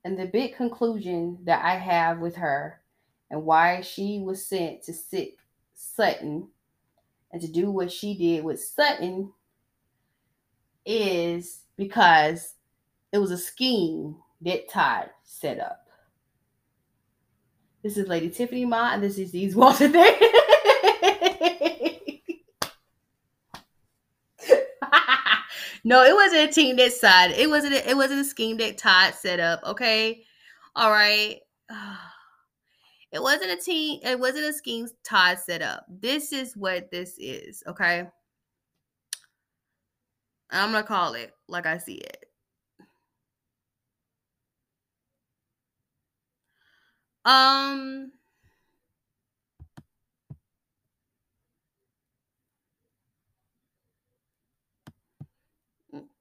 [0.03, 2.81] And the big conclusion that I have with her
[3.29, 5.35] and why she was sent to sit
[5.73, 6.47] Sutton
[7.31, 9.31] and to do what she did with Sutton
[10.85, 12.55] is because
[13.11, 15.87] it was a scheme that Todd set up.
[17.83, 20.17] This is Lady Tiffany Ma, and this is these Walter Day.
[25.83, 27.31] No, it wasn't a team that side.
[27.31, 27.73] It wasn't.
[27.73, 29.61] A, it wasn't a scheme that Todd set up.
[29.65, 30.23] Okay,
[30.75, 31.39] all right.
[33.11, 33.99] It wasn't a team.
[34.03, 35.85] It wasn't a scheme Todd set up.
[35.89, 37.61] This is what this is.
[37.67, 38.07] Okay.
[40.49, 42.25] I'm gonna call it like I see it.
[47.25, 48.11] Um.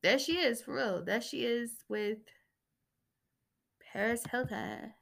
[0.02, 1.04] There she is, for real.
[1.04, 2.18] There she is with
[3.92, 4.94] Paris Hilton.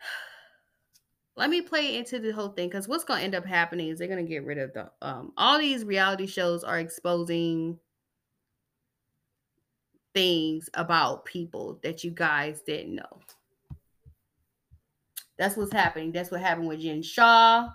[1.36, 3.98] Let me play into the whole thing because what's going to end up happening is
[3.98, 7.78] they're going to get rid of the um all these reality shows are exposing
[10.14, 13.20] things about people that you guys didn't know.
[15.38, 16.10] That's what's happening.
[16.10, 17.68] That's what happened with Jen Shah.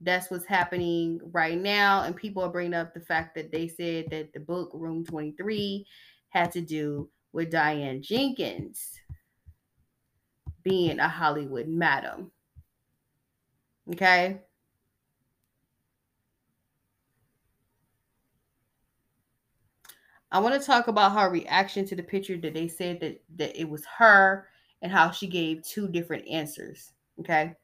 [0.00, 2.02] That's what's happening right now.
[2.02, 5.86] And people are bringing up the fact that they said that the book Room 23
[6.28, 9.00] had to do with Diane Jenkins
[10.62, 12.30] being a Hollywood madam.
[13.92, 14.40] Okay.
[20.30, 23.58] I want to talk about her reaction to the picture that they said that, that
[23.58, 24.46] it was her
[24.82, 26.92] and how she gave two different answers.
[27.20, 27.54] Okay.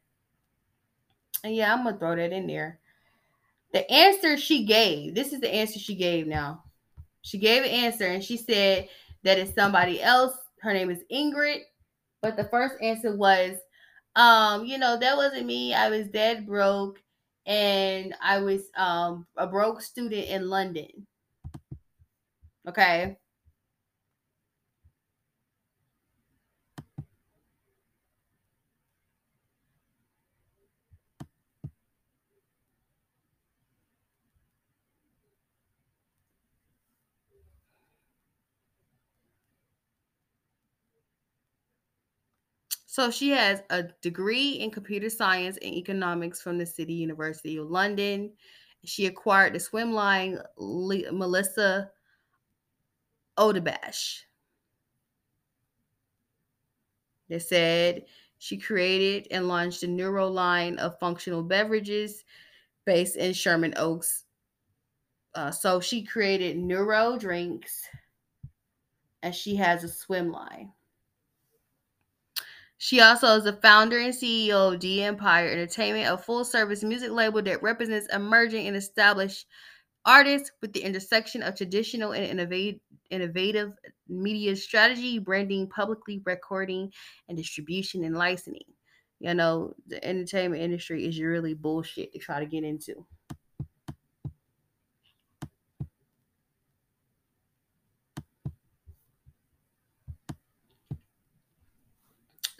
[1.45, 2.79] And yeah, I'm to throw that in there.
[3.71, 6.63] The answer she gave, this is the answer she gave now.
[7.21, 8.89] She gave an answer and she said
[9.21, 10.33] that it's somebody else.
[10.61, 11.59] Her name is Ingrid.
[12.23, 13.57] But the first answer was,
[14.15, 15.75] um, you know, that wasn't me.
[15.75, 16.99] I was dead broke
[17.45, 21.05] and I was um a broke student in London.
[22.67, 23.17] Okay.
[42.95, 47.69] So she has a degree in computer science and economics from the City University of
[47.69, 48.31] London.
[48.85, 51.91] She acquired the swim line Melissa
[53.37, 54.21] Odabash.
[57.27, 58.05] They said
[58.37, 62.23] she created and launched a neuro line of functional beverages
[62.85, 64.23] based in Sherman Oaks.
[65.33, 67.89] Uh, so she created neuro drinks
[69.21, 70.71] and she has a swim line.
[72.85, 77.09] She also is the founder and CEO of D Empire Entertainment, a full service music
[77.09, 79.47] label that represents emerging and established
[80.05, 82.79] artists with the intersection of traditional and innovative,
[83.09, 83.71] innovative
[84.07, 86.91] media strategy, branding, publicly recording,
[87.27, 88.61] and distribution and licensing.
[89.19, 93.03] You know, the entertainment industry is really bullshit to try to get into.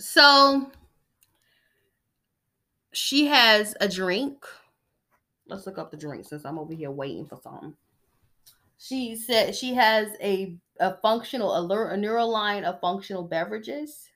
[0.06, 0.70] So
[2.94, 4.46] she has a drink.
[5.48, 7.76] Let's look up the drink since I'm over here waiting for something.
[8.78, 14.08] She said she has a, a functional alert a neural line of functional beverages.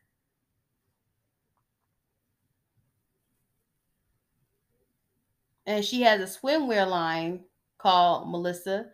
[5.66, 7.46] And she has a swimwear line
[7.80, 8.92] called Melissa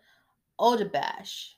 [0.57, 1.55] Odabash.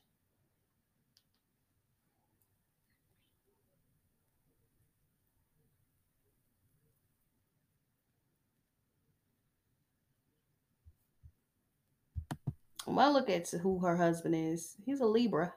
[12.87, 14.75] Well, look at who her husband is.
[14.85, 15.53] He's a Libra.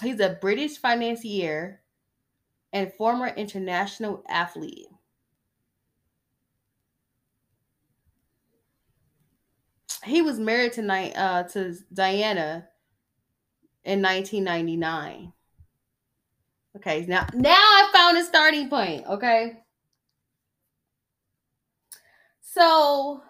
[0.00, 1.82] He's a British financier
[2.72, 4.86] and former international athlete.
[10.04, 12.68] He was married to uh, to Diana
[13.84, 15.32] in 1999.
[16.78, 19.04] Okay, now now I found a starting point.
[19.08, 19.54] Okay,
[22.40, 23.20] so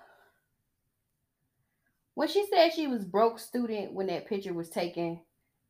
[2.14, 5.20] when she said she was broke student when that picture was taken,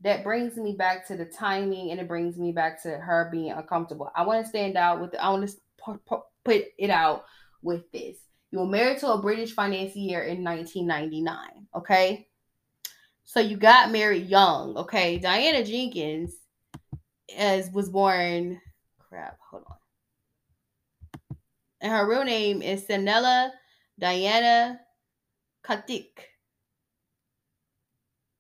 [0.01, 3.53] that brings me back to the timing and it brings me back to her being
[3.53, 4.11] uncomfortable.
[4.17, 7.27] I want to stand out with, the, I want to put it out
[7.63, 8.17] with this.
[8.51, 12.27] You were married to a British financier in 1999, okay?
[13.25, 15.19] So you got married young, okay?
[15.19, 16.35] Diana Jenkins
[17.37, 18.61] as was born,
[18.99, 21.37] crap, hold on.
[21.81, 23.51] And her real name is Sanela
[23.99, 24.81] Diana
[25.65, 26.09] Catic.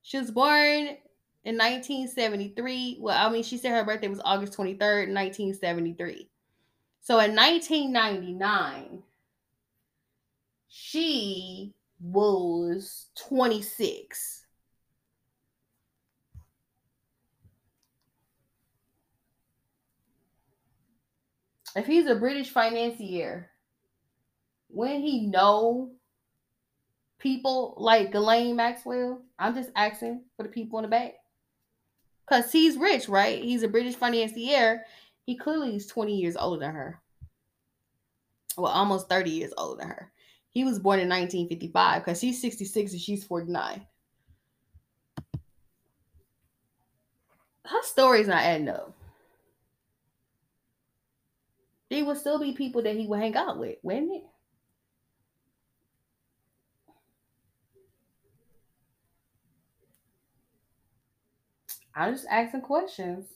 [0.02, 0.96] She was born
[1.44, 2.98] in 1973.
[3.00, 6.30] Well, I mean, she said her birthday was August 23rd, 1973.
[7.00, 9.02] So in 1999,
[10.68, 14.46] she was 26.
[21.78, 23.50] If he's a British financier,
[24.68, 25.92] when he know
[27.18, 31.14] people like Ghislaine Maxwell, I'm just asking for the people in the back.
[32.26, 33.42] Because he's rich, right?
[33.42, 34.82] He's a British financier.
[35.24, 37.00] He clearly is 20 years older than her.
[38.56, 40.12] Well, almost 30 years older than her.
[40.50, 43.86] He was born in 1955 because he's 66 and she's 49.
[47.66, 48.97] Her story's not adding up.
[51.90, 54.24] They would still be people that he would hang out with, wouldn't it?
[61.94, 63.26] I'm just asking questions.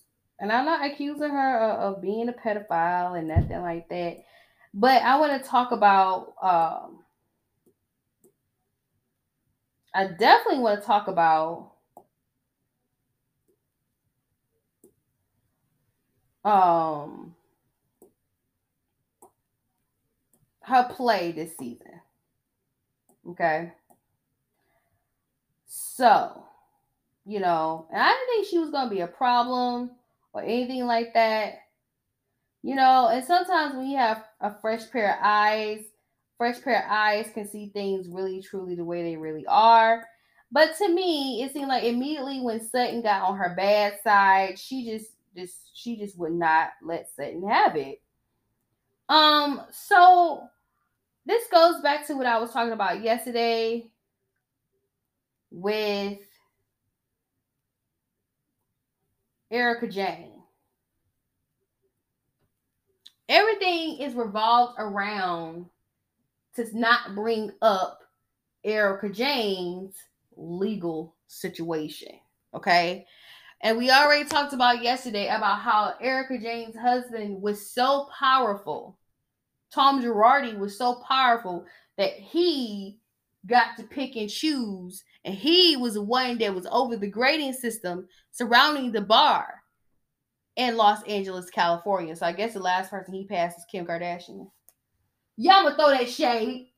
[0.40, 4.18] And I'm not accusing her of, of being a pedophile and nothing like that.
[4.74, 7.00] But I want to talk about um,
[9.94, 11.72] I definitely want to talk about
[16.44, 17.31] um
[20.64, 22.00] her play this season.
[23.28, 23.72] Okay.
[25.66, 26.44] So
[27.24, 29.92] you know, and I didn't think she was going to be a problem
[30.32, 31.54] or anything like that.
[32.62, 35.84] You know, and sometimes when you have a fresh pair of eyes,
[36.38, 40.04] fresh pair of eyes can see things really truly the way they really are.
[40.50, 44.84] But to me, it seemed like immediately when Sutton got on her bad side, she
[44.84, 48.00] just just she just would not let Sutton have it.
[49.12, 50.48] Um, so
[51.26, 53.90] this goes back to what I was talking about yesterday
[55.50, 56.18] with
[59.50, 60.40] Erika Jayne.
[63.28, 65.66] Everything is revolved around
[66.56, 68.00] to not bring up
[68.64, 69.94] Erika Jayne's
[70.38, 72.18] legal situation.
[72.54, 73.04] Okay.
[73.60, 78.96] And we already talked about yesterday about how Erika Jayne's husband was so powerful.
[79.72, 81.64] Tom Girardi was so powerful
[81.96, 82.98] that he
[83.46, 85.02] got to pick and choose.
[85.24, 89.62] And he was the one that was over the grading system surrounding the bar
[90.56, 92.14] in Los Angeles, California.
[92.14, 94.50] So I guess the last person he passed is Kim Kardashian.
[95.36, 96.68] Y'all gonna throw that shade.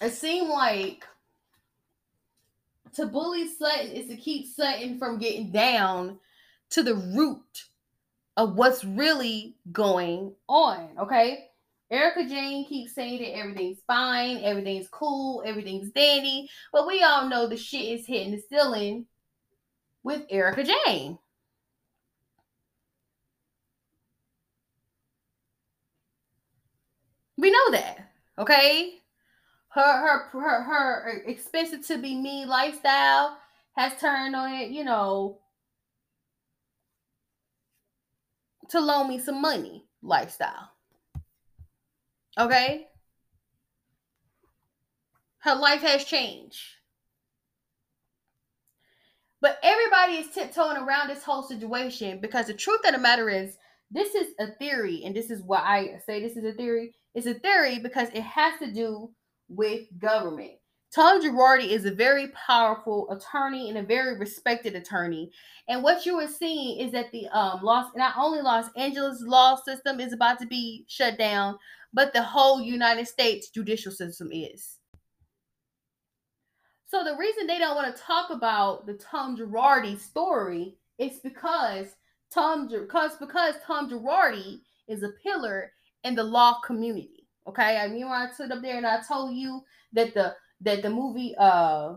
[0.00, 1.04] It seemed like
[2.96, 6.18] to bully Sutton is to keep Sutton from getting down
[6.70, 7.64] to the root
[8.36, 10.90] of what's really going on.
[10.98, 11.48] Okay.
[11.90, 17.46] Erika Jayne keeps saying that everything's fine, everything's cool, everything's dandy, but we all know
[17.46, 19.06] the shit is hitting the ceiling
[20.02, 21.16] with Erika Jayne.
[27.38, 28.98] We know that, okay?
[29.76, 33.36] Her her her her expensive to be me lifestyle
[33.76, 35.40] has turned on it, you know,
[38.70, 40.70] to loan me some money lifestyle.
[42.38, 42.86] Okay?
[45.40, 46.58] Her life has changed.
[49.42, 53.58] But everybody is tiptoeing around this whole situation because the truth of the matter is,
[53.90, 56.94] this is a theory, and this is why I say this is a theory.
[57.14, 59.10] It's a theory because it has to do
[59.48, 60.52] with government.
[60.94, 65.30] Tom Girardi is a very powerful attorney and a very respected attorney.
[65.68, 69.56] And what you are seeing is that the um Los not only Los Angeles law
[69.56, 71.58] system is about to be shut down,
[71.92, 74.78] but the whole United States judicial system is.
[76.86, 81.88] So the reason they don't want to talk about the Tom Girardi story is because
[82.32, 85.72] Tom because because Tom Girardi is a pillar
[86.04, 87.15] in the law community.
[87.48, 90.82] Okay, I mean when I stood up there and I told you that the that
[90.82, 91.96] the movie uh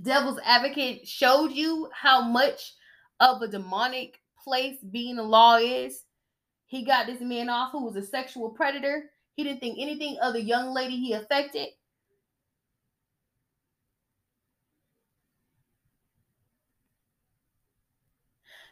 [0.00, 2.74] Devil's Advocate showed you how much
[3.18, 6.04] of a demonic place being a law is.
[6.66, 9.10] He got this man off who was a sexual predator.
[9.34, 11.68] He didn't think anything of the young lady he affected.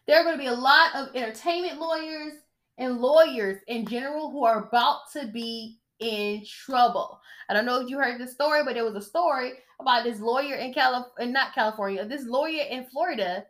[0.06, 2.32] There are going to be a lot of entertainment lawyers
[2.78, 7.20] and lawyers in general who are about to be in trouble.
[7.48, 10.20] I don't know if you heard the story, but there was a story about this
[10.20, 13.44] lawyer in California, not California, this lawyer in Florida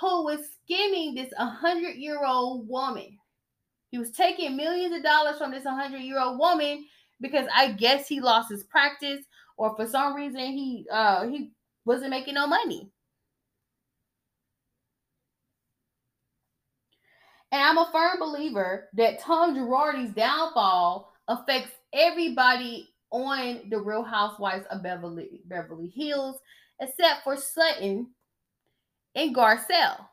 [0.00, 3.18] who was skimming this 100 year old woman.
[3.90, 6.84] He was taking millions of dollars from this 100 year old woman
[7.20, 9.24] because I guess he lost his practice
[9.56, 11.50] or for some reason he uh he
[11.84, 12.90] wasn't making no money.
[17.50, 24.66] And I'm a firm believer that Tom Girardi's downfall affects everybody on the Real Housewives
[24.70, 26.38] of Beverly Beverly Hills,
[26.80, 28.08] except for Sutton
[29.14, 30.06] and Garcelle.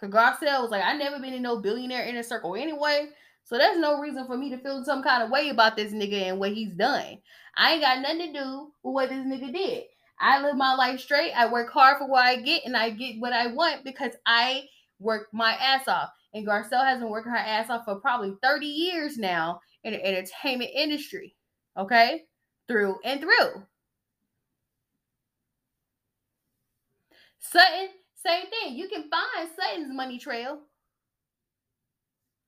[0.00, 3.08] Cause Garcelle was like, I never been in no billionaire inner circle anyway.
[3.44, 6.28] So there's no reason for me to feel some kind of way about this nigga
[6.28, 7.18] and what he's done.
[7.56, 9.84] I ain't got nothing to do with what this nigga did.
[10.20, 11.32] I live my life straight.
[11.32, 14.64] I work hard for what I get, and I get what I want because I
[14.98, 16.10] work my ass off.
[16.34, 20.04] And Garcelle has been working her ass off for probably 30 years now in the
[20.04, 21.34] entertainment industry.
[21.76, 22.24] Okay?
[22.66, 23.62] Through and through.
[27.38, 28.76] Sutton, same thing.
[28.76, 30.60] You can find Sutton's money trail.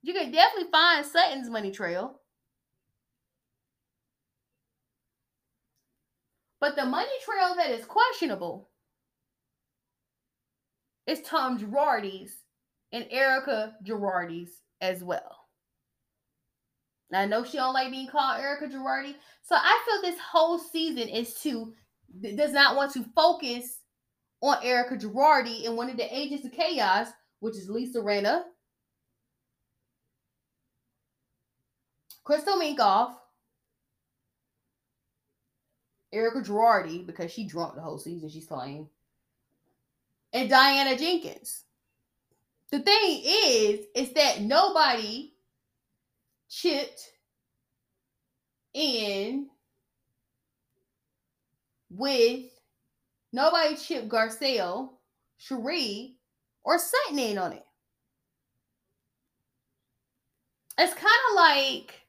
[0.03, 2.21] You can definitely find Sutton's money trail.
[6.61, 8.69] But the money trail that is questionable
[11.07, 12.40] is Tom Girardi's
[12.93, 15.41] and Erika Girardi's as well.
[17.13, 21.09] I know she don't like being called Erika Girardi, so I feel this whole season
[21.09, 21.73] is to
[22.37, 23.81] does not want to focus
[24.41, 27.09] on Erika Girardi and one of the agents of chaos,
[27.41, 28.43] which is Lisa Rinna,
[32.25, 33.15] Crystal Minkoff,
[36.13, 38.89] Erika Girardi, because she drunk the whole season, she's playing,
[40.33, 41.65] and Diana Jenkins.
[42.71, 45.33] The thing is, is that nobody
[46.49, 47.11] chipped
[48.73, 49.49] in
[51.91, 52.45] with
[53.33, 54.91] nobody chipped Garcelle,
[55.41, 56.15] Sheree,
[56.63, 57.67] or Sutton in on it.
[60.79, 62.01] It's kind of like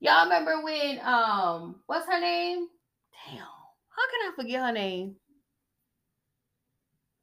[0.00, 2.68] y'all remember when um what's her name?
[3.26, 5.16] Damn, how can I forget her name?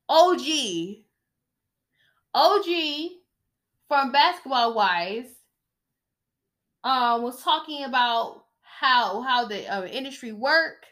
[0.10, 1.05] OG
[2.36, 2.66] OG
[3.88, 5.30] from Basketball Wives
[6.84, 10.84] um, was talking about how how the uh, industry work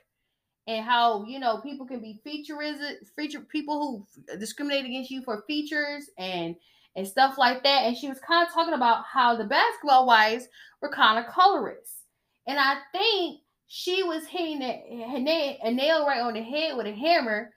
[0.68, 2.78] and how you know people can be features
[3.18, 6.56] feature people who discriminate against you for features and
[6.96, 7.84] and stuff like that.
[7.84, 10.48] And she was kind of talking about how the basketball wives
[10.82, 12.06] were kind of colorist.
[12.48, 16.94] And i think she was hitting a, a nail right on the head with a
[16.94, 17.52] hammer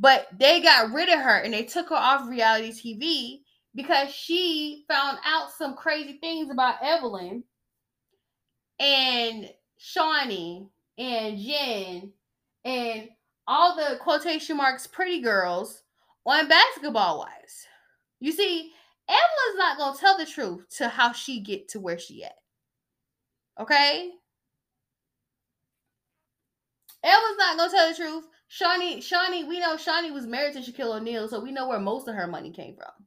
[0.00, 3.40] but they got rid of her and they took her off reality TV
[3.74, 7.44] because she found out some crazy things about Evelyn
[8.78, 12.12] and Shaunie and Jen
[12.64, 13.08] and
[13.46, 15.82] all the quotation marks pretty girls
[16.24, 17.66] on basketball wives.
[18.20, 18.72] You see,
[19.06, 22.36] Evelyn's not gonna tell the truth to how she get to where she at.
[23.60, 24.10] Okay?
[27.04, 30.96] Evelyn's not gonna tell the truth Shaunie, Shaunie, we know Shaunie was married to Shaquille
[30.96, 33.06] O'Neal, so we know where most of her money came from.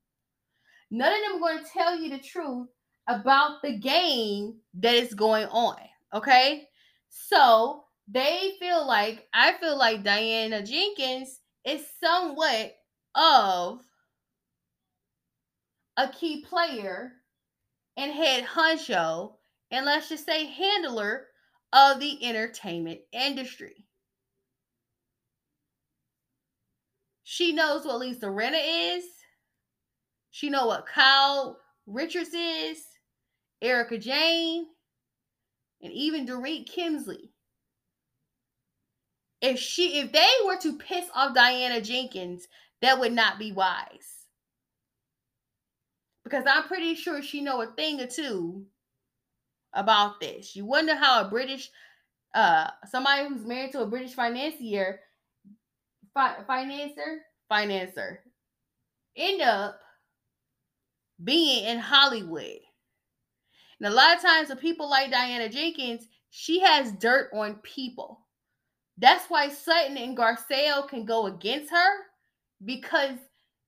[0.90, 2.70] None of them are going to tell you the truth
[3.08, 5.78] about the game that is going on.
[6.14, 6.68] Okay.
[7.10, 12.76] So they feel like, I feel like Diana Jenkins is somewhat
[13.16, 13.82] of
[15.98, 17.14] a key player
[17.98, 19.34] and head honcho,
[19.72, 21.28] and let's just say handler
[21.74, 23.83] of the entertainment industry.
[27.24, 29.06] She knows what Lisa Rinna is.
[30.32, 32.84] She know what Kyle Richards is,
[33.62, 34.66] Erika Jayne,
[35.82, 37.30] and even Dorit Kemsley.
[39.44, 42.48] if she if they were to piss off Diana Jenkins,
[42.82, 44.28] that would not be wise.
[46.24, 48.66] Because I'm pretty sure she know a thing or two
[49.74, 50.56] about this.
[50.56, 51.70] You wonder how a British
[52.34, 55.02] uh somebody who's married to a British financier
[56.14, 57.18] fi- financer
[57.52, 58.18] financer
[59.16, 59.80] end up
[61.24, 62.60] being in Hollywood.
[63.80, 68.20] And a lot of times with people like Diana Jenkins, she has dirt on people.
[68.98, 72.04] That's why Sutton and Garcelle can go against her
[72.64, 73.18] because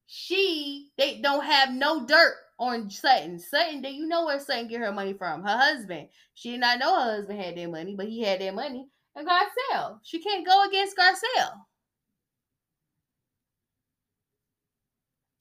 [0.07, 3.39] she they don't have no dirt on Sutton.
[3.39, 5.43] Sutton, do you know where Sutton get her money from?
[5.43, 6.07] Her husband.
[6.35, 8.87] She did not know her husband had that money, but he had that money.
[9.15, 11.53] And Garcelle, she can't go against Garcelle.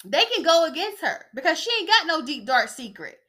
[0.05, 3.21] They can go against her because she ain't got no deep dark secret.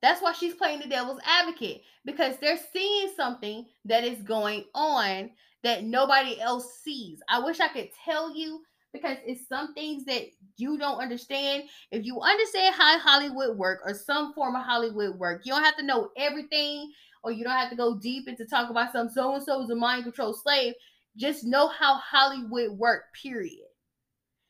[0.00, 5.30] That's why she's playing the devil's advocate because they're seeing something that is going on
[5.62, 7.20] that nobody else sees.
[7.28, 8.62] I wish I could tell you
[8.92, 10.24] because it's some things that
[10.56, 11.64] you don't understand.
[11.92, 15.76] If you understand how Hollywood work or some form of Hollywood work, you don't have
[15.76, 19.34] to know everything or you don't have to go deep into talk about some so
[19.34, 20.74] and so is a mind control slave.
[21.16, 23.66] Just know how Hollywood work, period.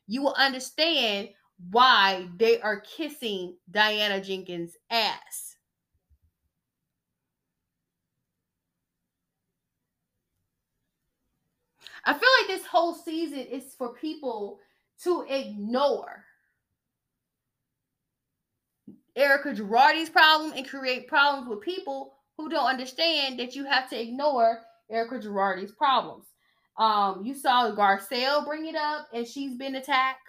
[0.06, 1.30] You will understand
[1.70, 5.56] why they are kissing Diana Jenkins' ass.
[12.04, 14.58] I feel like this whole season is for people
[15.04, 16.24] to ignore
[19.14, 24.00] Erika Girardi's problem and create problems with people who don't understand that you have to
[24.00, 26.31] ignore Erika Girardi's problems.
[26.78, 30.20] Um, you saw Garcelle bring it up and she's been attacked.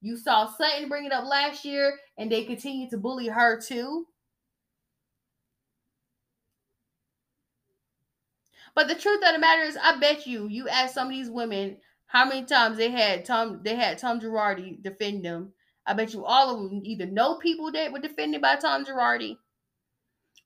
[0.00, 4.06] You saw Sutton bring it up last year and they continue to bully her too.
[8.74, 11.28] But the truth of the matter is, I bet you, you ask some of these
[11.28, 15.52] women how many times they had Tom, they had Tom Girardi defend them.
[15.86, 19.36] I bet you all of them either know people that were defended by Tom Girardi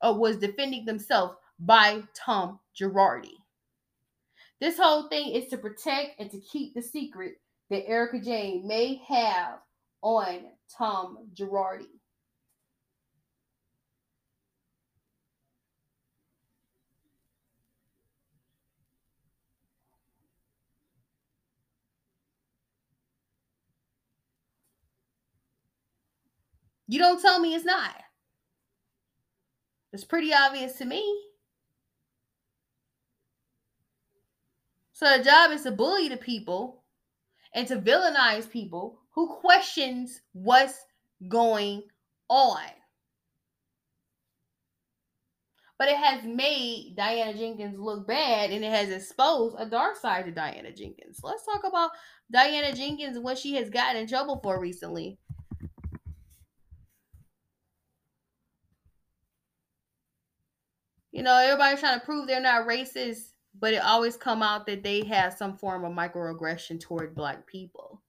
[0.03, 3.44] or was defending themselves by Tom Girardi.
[4.61, 7.35] This whole thing is to protect and to keep the secret
[7.71, 9.59] that Erika Jayne may have
[10.03, 10.45] on
[10.77, 11.87] Tom Girardi.
[26.87, 27.95] You don't tell me it's not.
[29.93, 31.03] It's pretty obvious to me.
[34.95, 36.85] So the job is to bully the people
[37.53, 40.87] and to villainize people who questions what's
[41.29, 41.83] going
[42.29, 42.61] on.
[45.79, 50.27] But it has made Diana Jenkins look bad and it has exposed a dark side
[50.27, 51.19] to Diana Jenkins.
[51.25, 51.91] Let's talk about
[52.31, 55.19] Diana Jenkins and what she has gotten in trouble for recently.
[61.11, 64.83] You know, everybody's trying to prove they're not racist but it always come out that
[64.83, 68.03] they have some form of microaggression toward black people.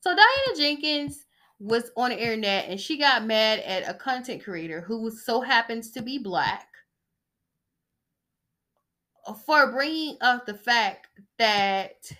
[0.00, 1.26] So Diana Jenkins
[1.60, 5.92] was on the internet and she got mad at a content creator who so happens
[5.92, 6.66] to be black
[9.46, 11.06] for bringing up the fact
[11.38, 12.10] that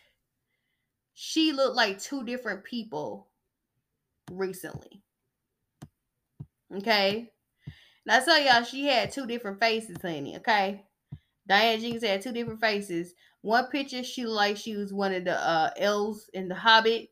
[1.14, 3.28] she looked like two different people
[4.30, 5.02] recently.
[6.76, 7.31] Okay.
[8.06, 10.36] Now I tell y'all she had two different faces, honey.
[10.36, 10.84] Okay.
[11.46, 13.14] Diane Jenkins had two different faces.
[13.42, 17.10] One picture she like she was one of the uh elves in the Hobbit,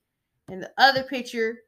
[0.49, 1.59] and the other picture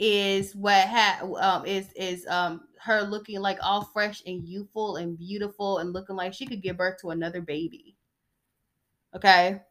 [0.00, 5.16] is what had um is is um her looking like all fresh and youthful and
[5.16, 7.96] beautiful and looking like she could give birth to another baby.
[9.14, 9.62] Okay.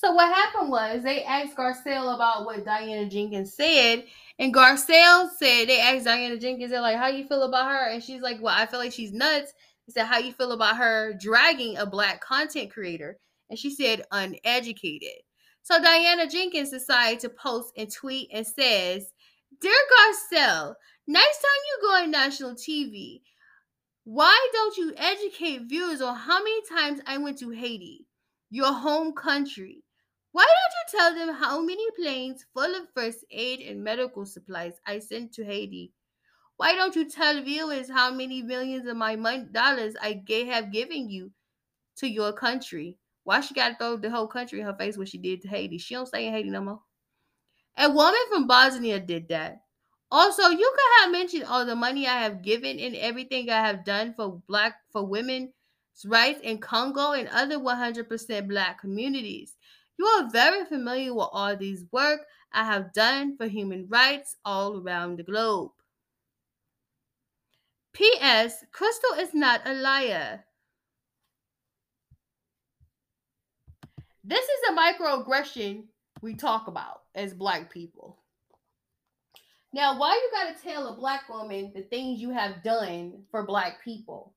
[0.00, 4.06] So what happened was they asked Garcelle about what Diana Jenkins said,
[4.38, 8.02] and Garcelle said they asked Diana Jenkins, they're like, "How you feel about her?" And
[8.02, 9.52] she's like, "Well, I feel like she's nuts."
[9.84, 13.18] He said, "How you feel about her dragging a black content creator?"
[13.50, 15.20] And she said, "Uneducated."
[15.60, 19.12] So Diana Jenkins decided to post and tweet and says,
[19.60, 20.76] "Dear Garcelle,
[21.06, 23.20] next time you go on national TV,
[24.04, 28.06] why don't you educate viewers on how many times I went to Haiti,
[28.48, 29.84] your home country?"
[30.32, 34.80] Why don't you tell them how many planes full of first aid and medical supplies
[34.86, 35.92] I sent to Haiti?
[36.56, 41.08] Why don't you tell viewers how many millions of my money, dollars I have given
[41.08, 41.32] you
[41.96, 42.98] to your country?
[43.24, 45.48] Why she got to throw the whole country in her face what she did to
[45.48, 45.78] Haiti?
[45.78, 46.80] She don't stay in Haiti no more.
[47.76, 49.62] A woman from Bosnia did that.
[50.10, 53.84] Also, you could have mentioned all the money I have given and everything I have
[53.84, 55.50] done for black for women's
[56.04, 59.56] rights in Congo and other 100% black communities.
[60.00, 62.22] You are very familiar with all these work
[62.54, 65.72] I have done for human rights all around the globe.
[67.92, 68.64] P.S.
[68.72, 70.42] Crystal is not a liar.
[74.24, 75.84] This is a microaggression
[76.22, 78.16] we talk about as black people.
[79.74, 83.84] Now, why you gotta tell a black woman the things you have done for black
[83.84, 84.32] people?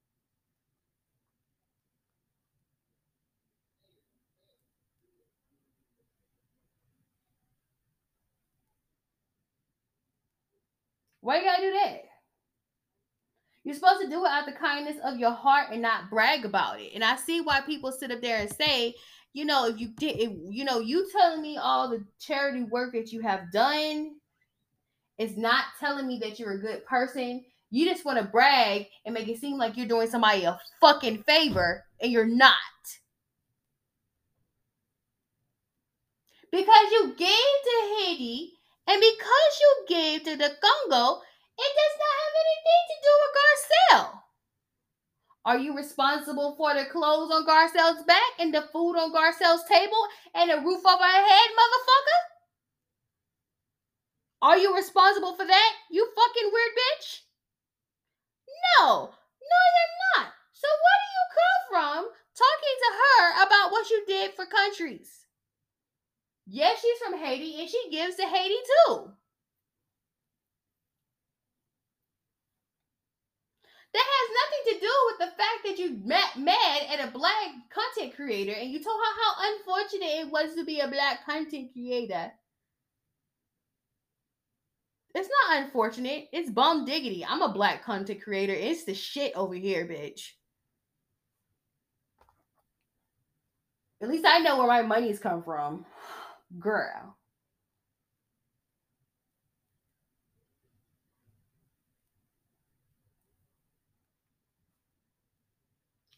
[11.24, 12.02] Why you gotta do that?
[13.64, 16.82] You're supposed to do it out the kindness of your heart and not brag about
[16.82, 16.92] it.
[16.94, 18.94] And I see why people sit up there and say,
[19.32, 22.92] you know, if you did, if, you know, you telling me all the charity work
[22.92, 24.16] that you have done
[25.18, 27.46] is not telling me that you're a good person.
[27.72, 31.24] You just want to brag and make it seem like you're doing somebody a fucking
[31.24, 32.54] favor, and you're not.
[36.52, 38.52] Because you gave to Haiti
[38.88, 41.22] and because you gave to the Congo,
[41.58, 44.24] it does not have anything to do with Garcelle.
[45.46, 50.08] Are you responsible for the clothes on Garcelle's back and the food on Garcelle's table
[50.34, 52.22] and the roof over her head, motherfucker?
[54.42, 57.22] Are you responsible for that, you fucking weird bitch?
[58.80, 60.34] No, no, you're not.
[60.54, 65.23] So where do you come from talking to her about what you did for countries?
[66.46, 68.56] Yes, she's from Haiti and she gives to Haiti
[68.88, 69.12] too.
[73.94, 77.34] That has nothing to do with the fact that you met mad at a black
[77.70, 81.72] content creator and you told her how unfortunate it was to be a black content
[81.74, 82.32] creator.
[85.16, 86.28] It's not unfortunate.
[86.34, 87.24] It's bum diggity.
[87.24, 88.54] I'm a black content creator.
[88.54, 90.32] It's the shit over here, bitch.
[94.02, 95.86] At least I know where my money's come from.
[96.60, 97.18] Girl.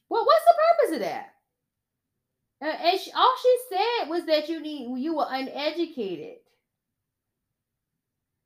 [0.09, 1.33] Well, what's the purpose of that?
[2.61, 6.37] Uh, and she, all she said was that you need you were uneducated.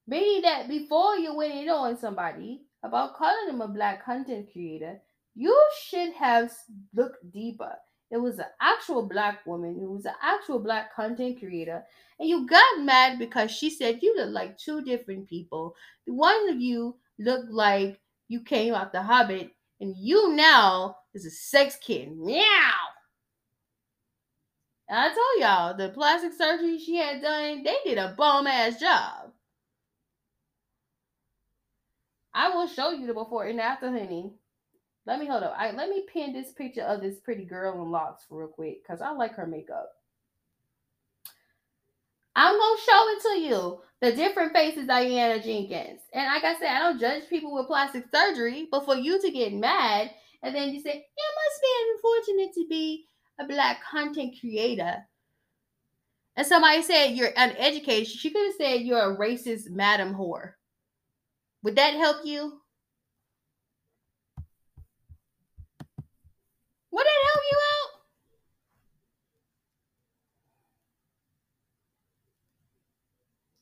[0.08, 5.00] Meaning that before you went in on somebody about calling them a black content creator,
[5.36, 6.52] you should have
[6.96, 7.76] looked deeper.
[8.12, 11.84] It was an actual black woman who was an actual black content creator,
[12.20, 15.76] and you got mad because she said you look like two different people.
[16.06, 21.30] One of you looked like you came out the Hobbit, and you now is a
[21.30, 22.18] sex kid.
[22.18, 22.44] Meow.
[24.88, 28.80] And I told y'all the plastic surgery she had done, they did a bomb ass
[28.80, 29.32] job.
[32.34, 34.34] I will show you the before and after, honey.
[35.10, 35.56] Let me hold up.
[35.58, 39.02] I let me pin this picture of this pretty girl in locks real quick because
[39.02, 39.90] I like her makeup.
[42.36, 43.82] I'm gonna show it to you.
[44.02, 46.02] The different faces Diana Jenkins.
[46.14, 49.32] And like I said, I don't judge people with plastic surgery, but for you to
[49.32, 50.12] get mad
[50.44, 53.08] and then you say, it must be unfortunate to be
[53.40, 54.98] a black content creator.
[56.36, 58.08] And somebody said you're uneducated.
[58.08, 60.52] She could have said you're a racist madam whore.
[61.64, 62.62] Would that help you?
[67.00, 67.92] Would that help you out?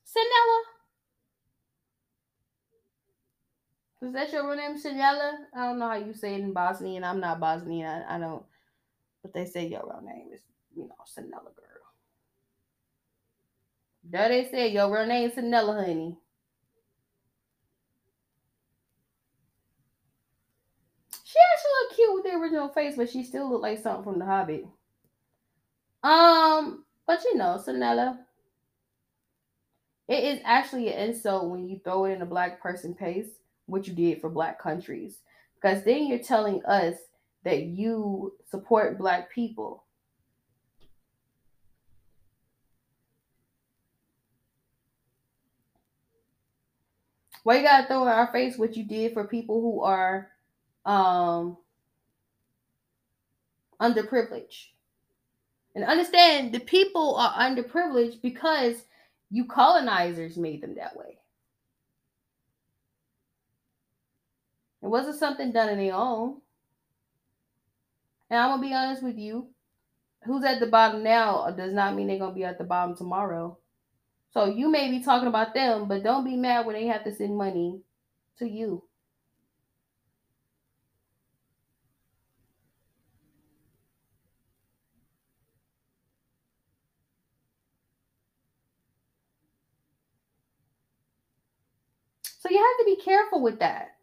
[0.09, 0.59] Sanela?
[4.07, 5.33] Is that your real name, Sanela?
[5.55, 7.03] I don't know how you say it in Bosnian.
[7.03, 7.87] I'm not Bosnian.
[7.87, 8.43] I, I don't.
[9.21, 10.41] But they say your real name is,
[10.75, 11.85] you know, Sanela girl.
[14.03, 16.17] There they say your real name is Sanela, honey.
[21.23, 24.25] She actually cute with the original face, but she still looked like something from The
[24.25, 24.65] Hobbit.
[26.03, 28.19] Um, but you know, Sanela,
[30.07, 33.27] it is actually an insult when you throw it in a black person face,
[33.65, 35.17] what you did for black countries.
[35.55, 36.95] Because then you're telling us
[37.43, 39.83] that you support black people.
[47.43, 50.29] Why you gotta throw in our face what you did for people who are
[50.85, 51.57] um,
[53.81, 54.67] underprivileged.
[55.75, 58.83] And understand the people are underprivileged because
[59.29, 61.19] you colonizers made them that way.
[64.81, 66.41] It wasn't something done in their own.
[68.29, 69.49] And I'm gonna be honest with you,
[70.23, 73.57] who's at the bottom now does not mean they're gonna be at the bottom tomorrow.
[74.31, 77.15] So you may be talking about them, but don't be mad when they have to
[77.15, 77.81] send money
[78.39, 78.83] to you.
[92.39, 93.95] So you have to be careful with that.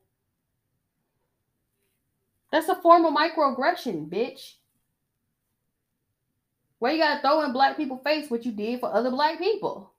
[2.52, 4.54] That's a form of microaggression, bitch.
[6.78, 9.92] Why you gotta throw in black people face what you did for other black people?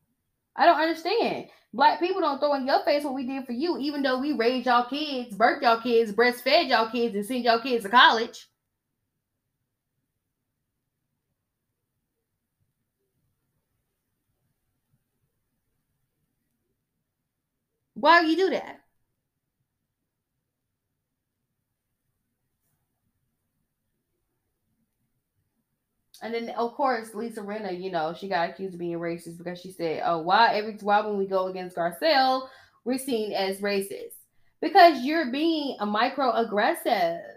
[0.56, 1.48] I don't understand.
[1.74, 4.32] Black people don't throw in your face what we did for you, even though we
[4.32, 8.48] raised y'all kids, birthed y'all kids, breastfed y'all kids, and sent y'all kids to college.
[18.06, 18.82] Why you do that?
[26.22, 29.60] And then of course Lisa Rinna, you know, she got accused of being racist because
[29.62, 32.50] she said, "Oh, why every why when we go against Garcelle,
[32.84, 34.14] we're seen as racist
[34.62, 37.35] because you're being a microaggressive."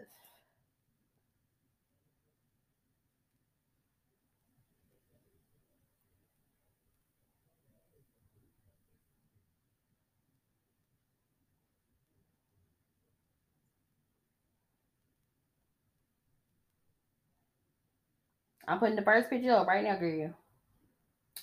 [18.68, 20.32] I'm putting the first picture up right now, girl.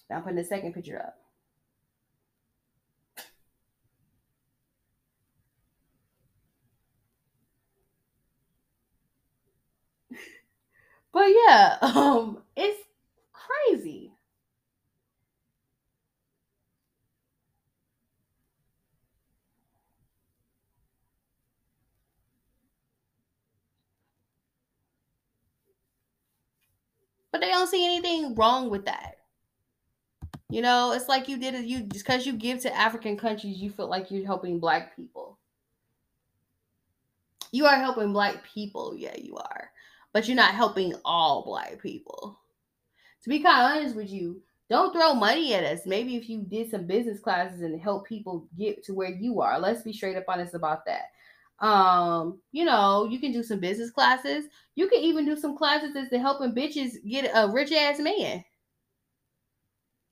[0.10, 1.16] I'm putting the second picture up.
[11.14, 12.82] But yeah, um, it's
[13.34, 13.95] crazy.
[27.36, 29.18] But they don't see anything wrong with that.
[30.50, 31.66] You know, it's like you did it.
[31.66, 35.38] You just because you give to African countries, you feel like you're helping black people.
[37.52, 39.70] You are helping black people, yeah, you are,
[40.14, 42.40] but you're not helping all black people.
[43.24, 45.86] To be kind of honest with you, don't throw money at us.
[45.86, 49.60] Maybe if you did some business classes and help people get to where you are,
[49.60, 51.10] let's be straight up honest about that
[51.60, 54.46] um you know you can do some business classes.
[54.76, 58.44] You can even do some classes that's to helping bitches get a rich ass man.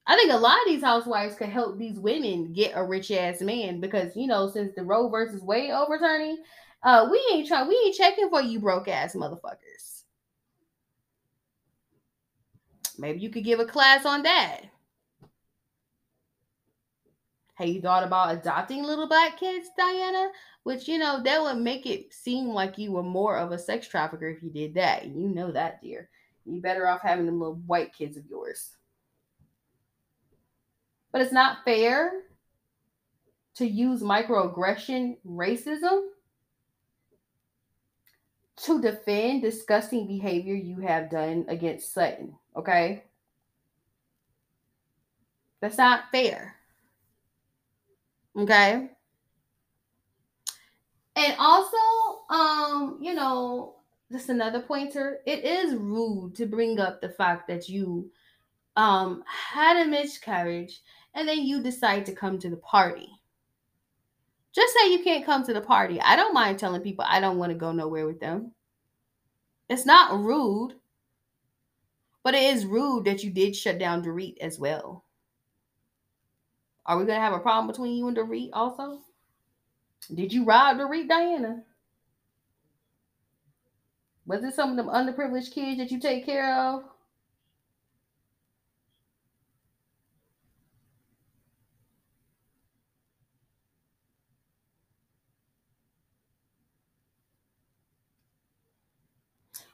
[0.05, 3.41] I think a lot of these housewives could help these women get a rich ass
[3.41, 6.37] man because you know since the roe versus wade overturning
[6.83, 10.03] uh we ain't trying we ain't checking for you broke ass motherfuckers.
[12.97, 14.61] Maybe you could give a class on that
[17.55, 20.29] have you thought about adopting little black kids diana
[20.63, 23.87] which, you know, that would make it seem like you were more of a sex
[23.87, 25.05] trafficker if you did that.
[25.05, 26.09] You know that, dear.
[26.45, 28.71] You better off having them little white kids of yours.
[31.11, 32.11] But it's not fair
[33.55, 36.07] to use microaggression racism
[38.55, 42.35] to defend disgusting behavior you have done against Sutton.
[42.55, 43.03] Okay?
[45.59, 46.55] That's not fair.
[48.37, 48.89] Okay?
[51.15, 51.77] And also,
[52.29, 53.75] um, you know,
[54.11, 58.09] just another pointer, it is rude to bring up the fact that you
[58.75, 60.81] um had a miscarriage
[61.13, 63.07] and then you decide to come to the party.
[64.53, 65.99] Just say you can't come to the party.
[66.01, 68.51] I don't mind telling people I don't want to go nowhere with them.
[69.69, 70.75] It's not rude.
[72.23, 75.03] But it is rude that you did shut down Dorit as well.
[76.85, 79.01] Are we gonna have a problem between you and Dorit also?
[80.13, 81.63] Did you rob Dorit Diana?
[84.25, 86.83] Was it some of them underprivileged kids that you take care of?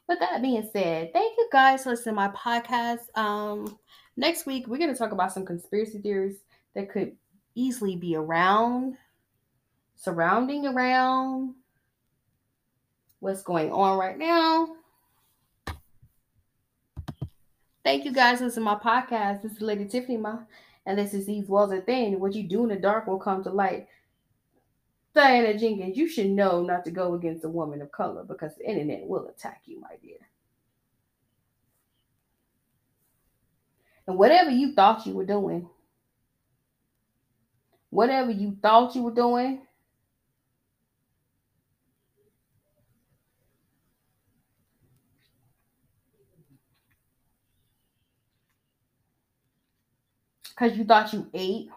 [0.08, 3.16] With that being said, thank you guys for listening to my podcast.
[3.16, 3.78] Um,
[4.18, 6.38] next week we're gonna talk about some conspiracy theories
[6.80, 7.16] that could
[7.56, 8.96] easily be around
[9.96, 11.54] surrounding around
[13.20, 14.70] what's going on right now.
[17.84, 19.42] Thank you guys listening to my podcast.
[19.42, 20.40] This is Lady Tiffany Ma,
[20.86, 22.20] and this is These Walls Are Thin.
[22.20, 23.88] What you do in the dark will come to light.
[25.14, 28.70] Diana Jenkins, you should know not to go against a woman of color because the
[28.70, 30.18] internet will attack you, my dear.
[34.08, 35.68] And whatever you thought you were doing,
[37.90, 39.62] whatever you thought you were doing,
[50.44, 51.70] because you thought you ate,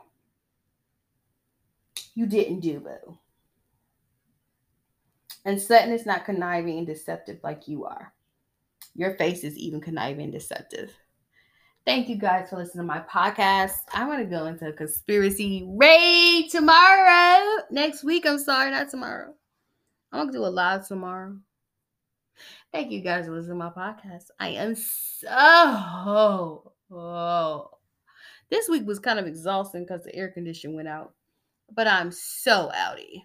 [2.15, 3.19] you didn't do, boo.
[5.45, 8.13] And Sutton is not conniving and deceptive like you are.
[8.95, 10.93] Your face is even conniving and deceptive.
[11.85, 13.79] Thank you guys for listening to my podcast.
[13.93, 17.65] I'm going to go into a conspiracy raid tomorrow.
[17.73, 18.25] Next week.
[18.25, 19.35] I'm sorry, not tomorrow.
[20.13, 21.37] I'm going to do a live tomorrow.
[22.73, 24.27] Thank you guys for listening to my podcast.
[24.39, 26.73] I am so.
[26.95, 27.71] Oh,
[28.49, 31.15] this week was kind of exhausting because the air condition went out,
[31.75, 33.23] but I'm so outy.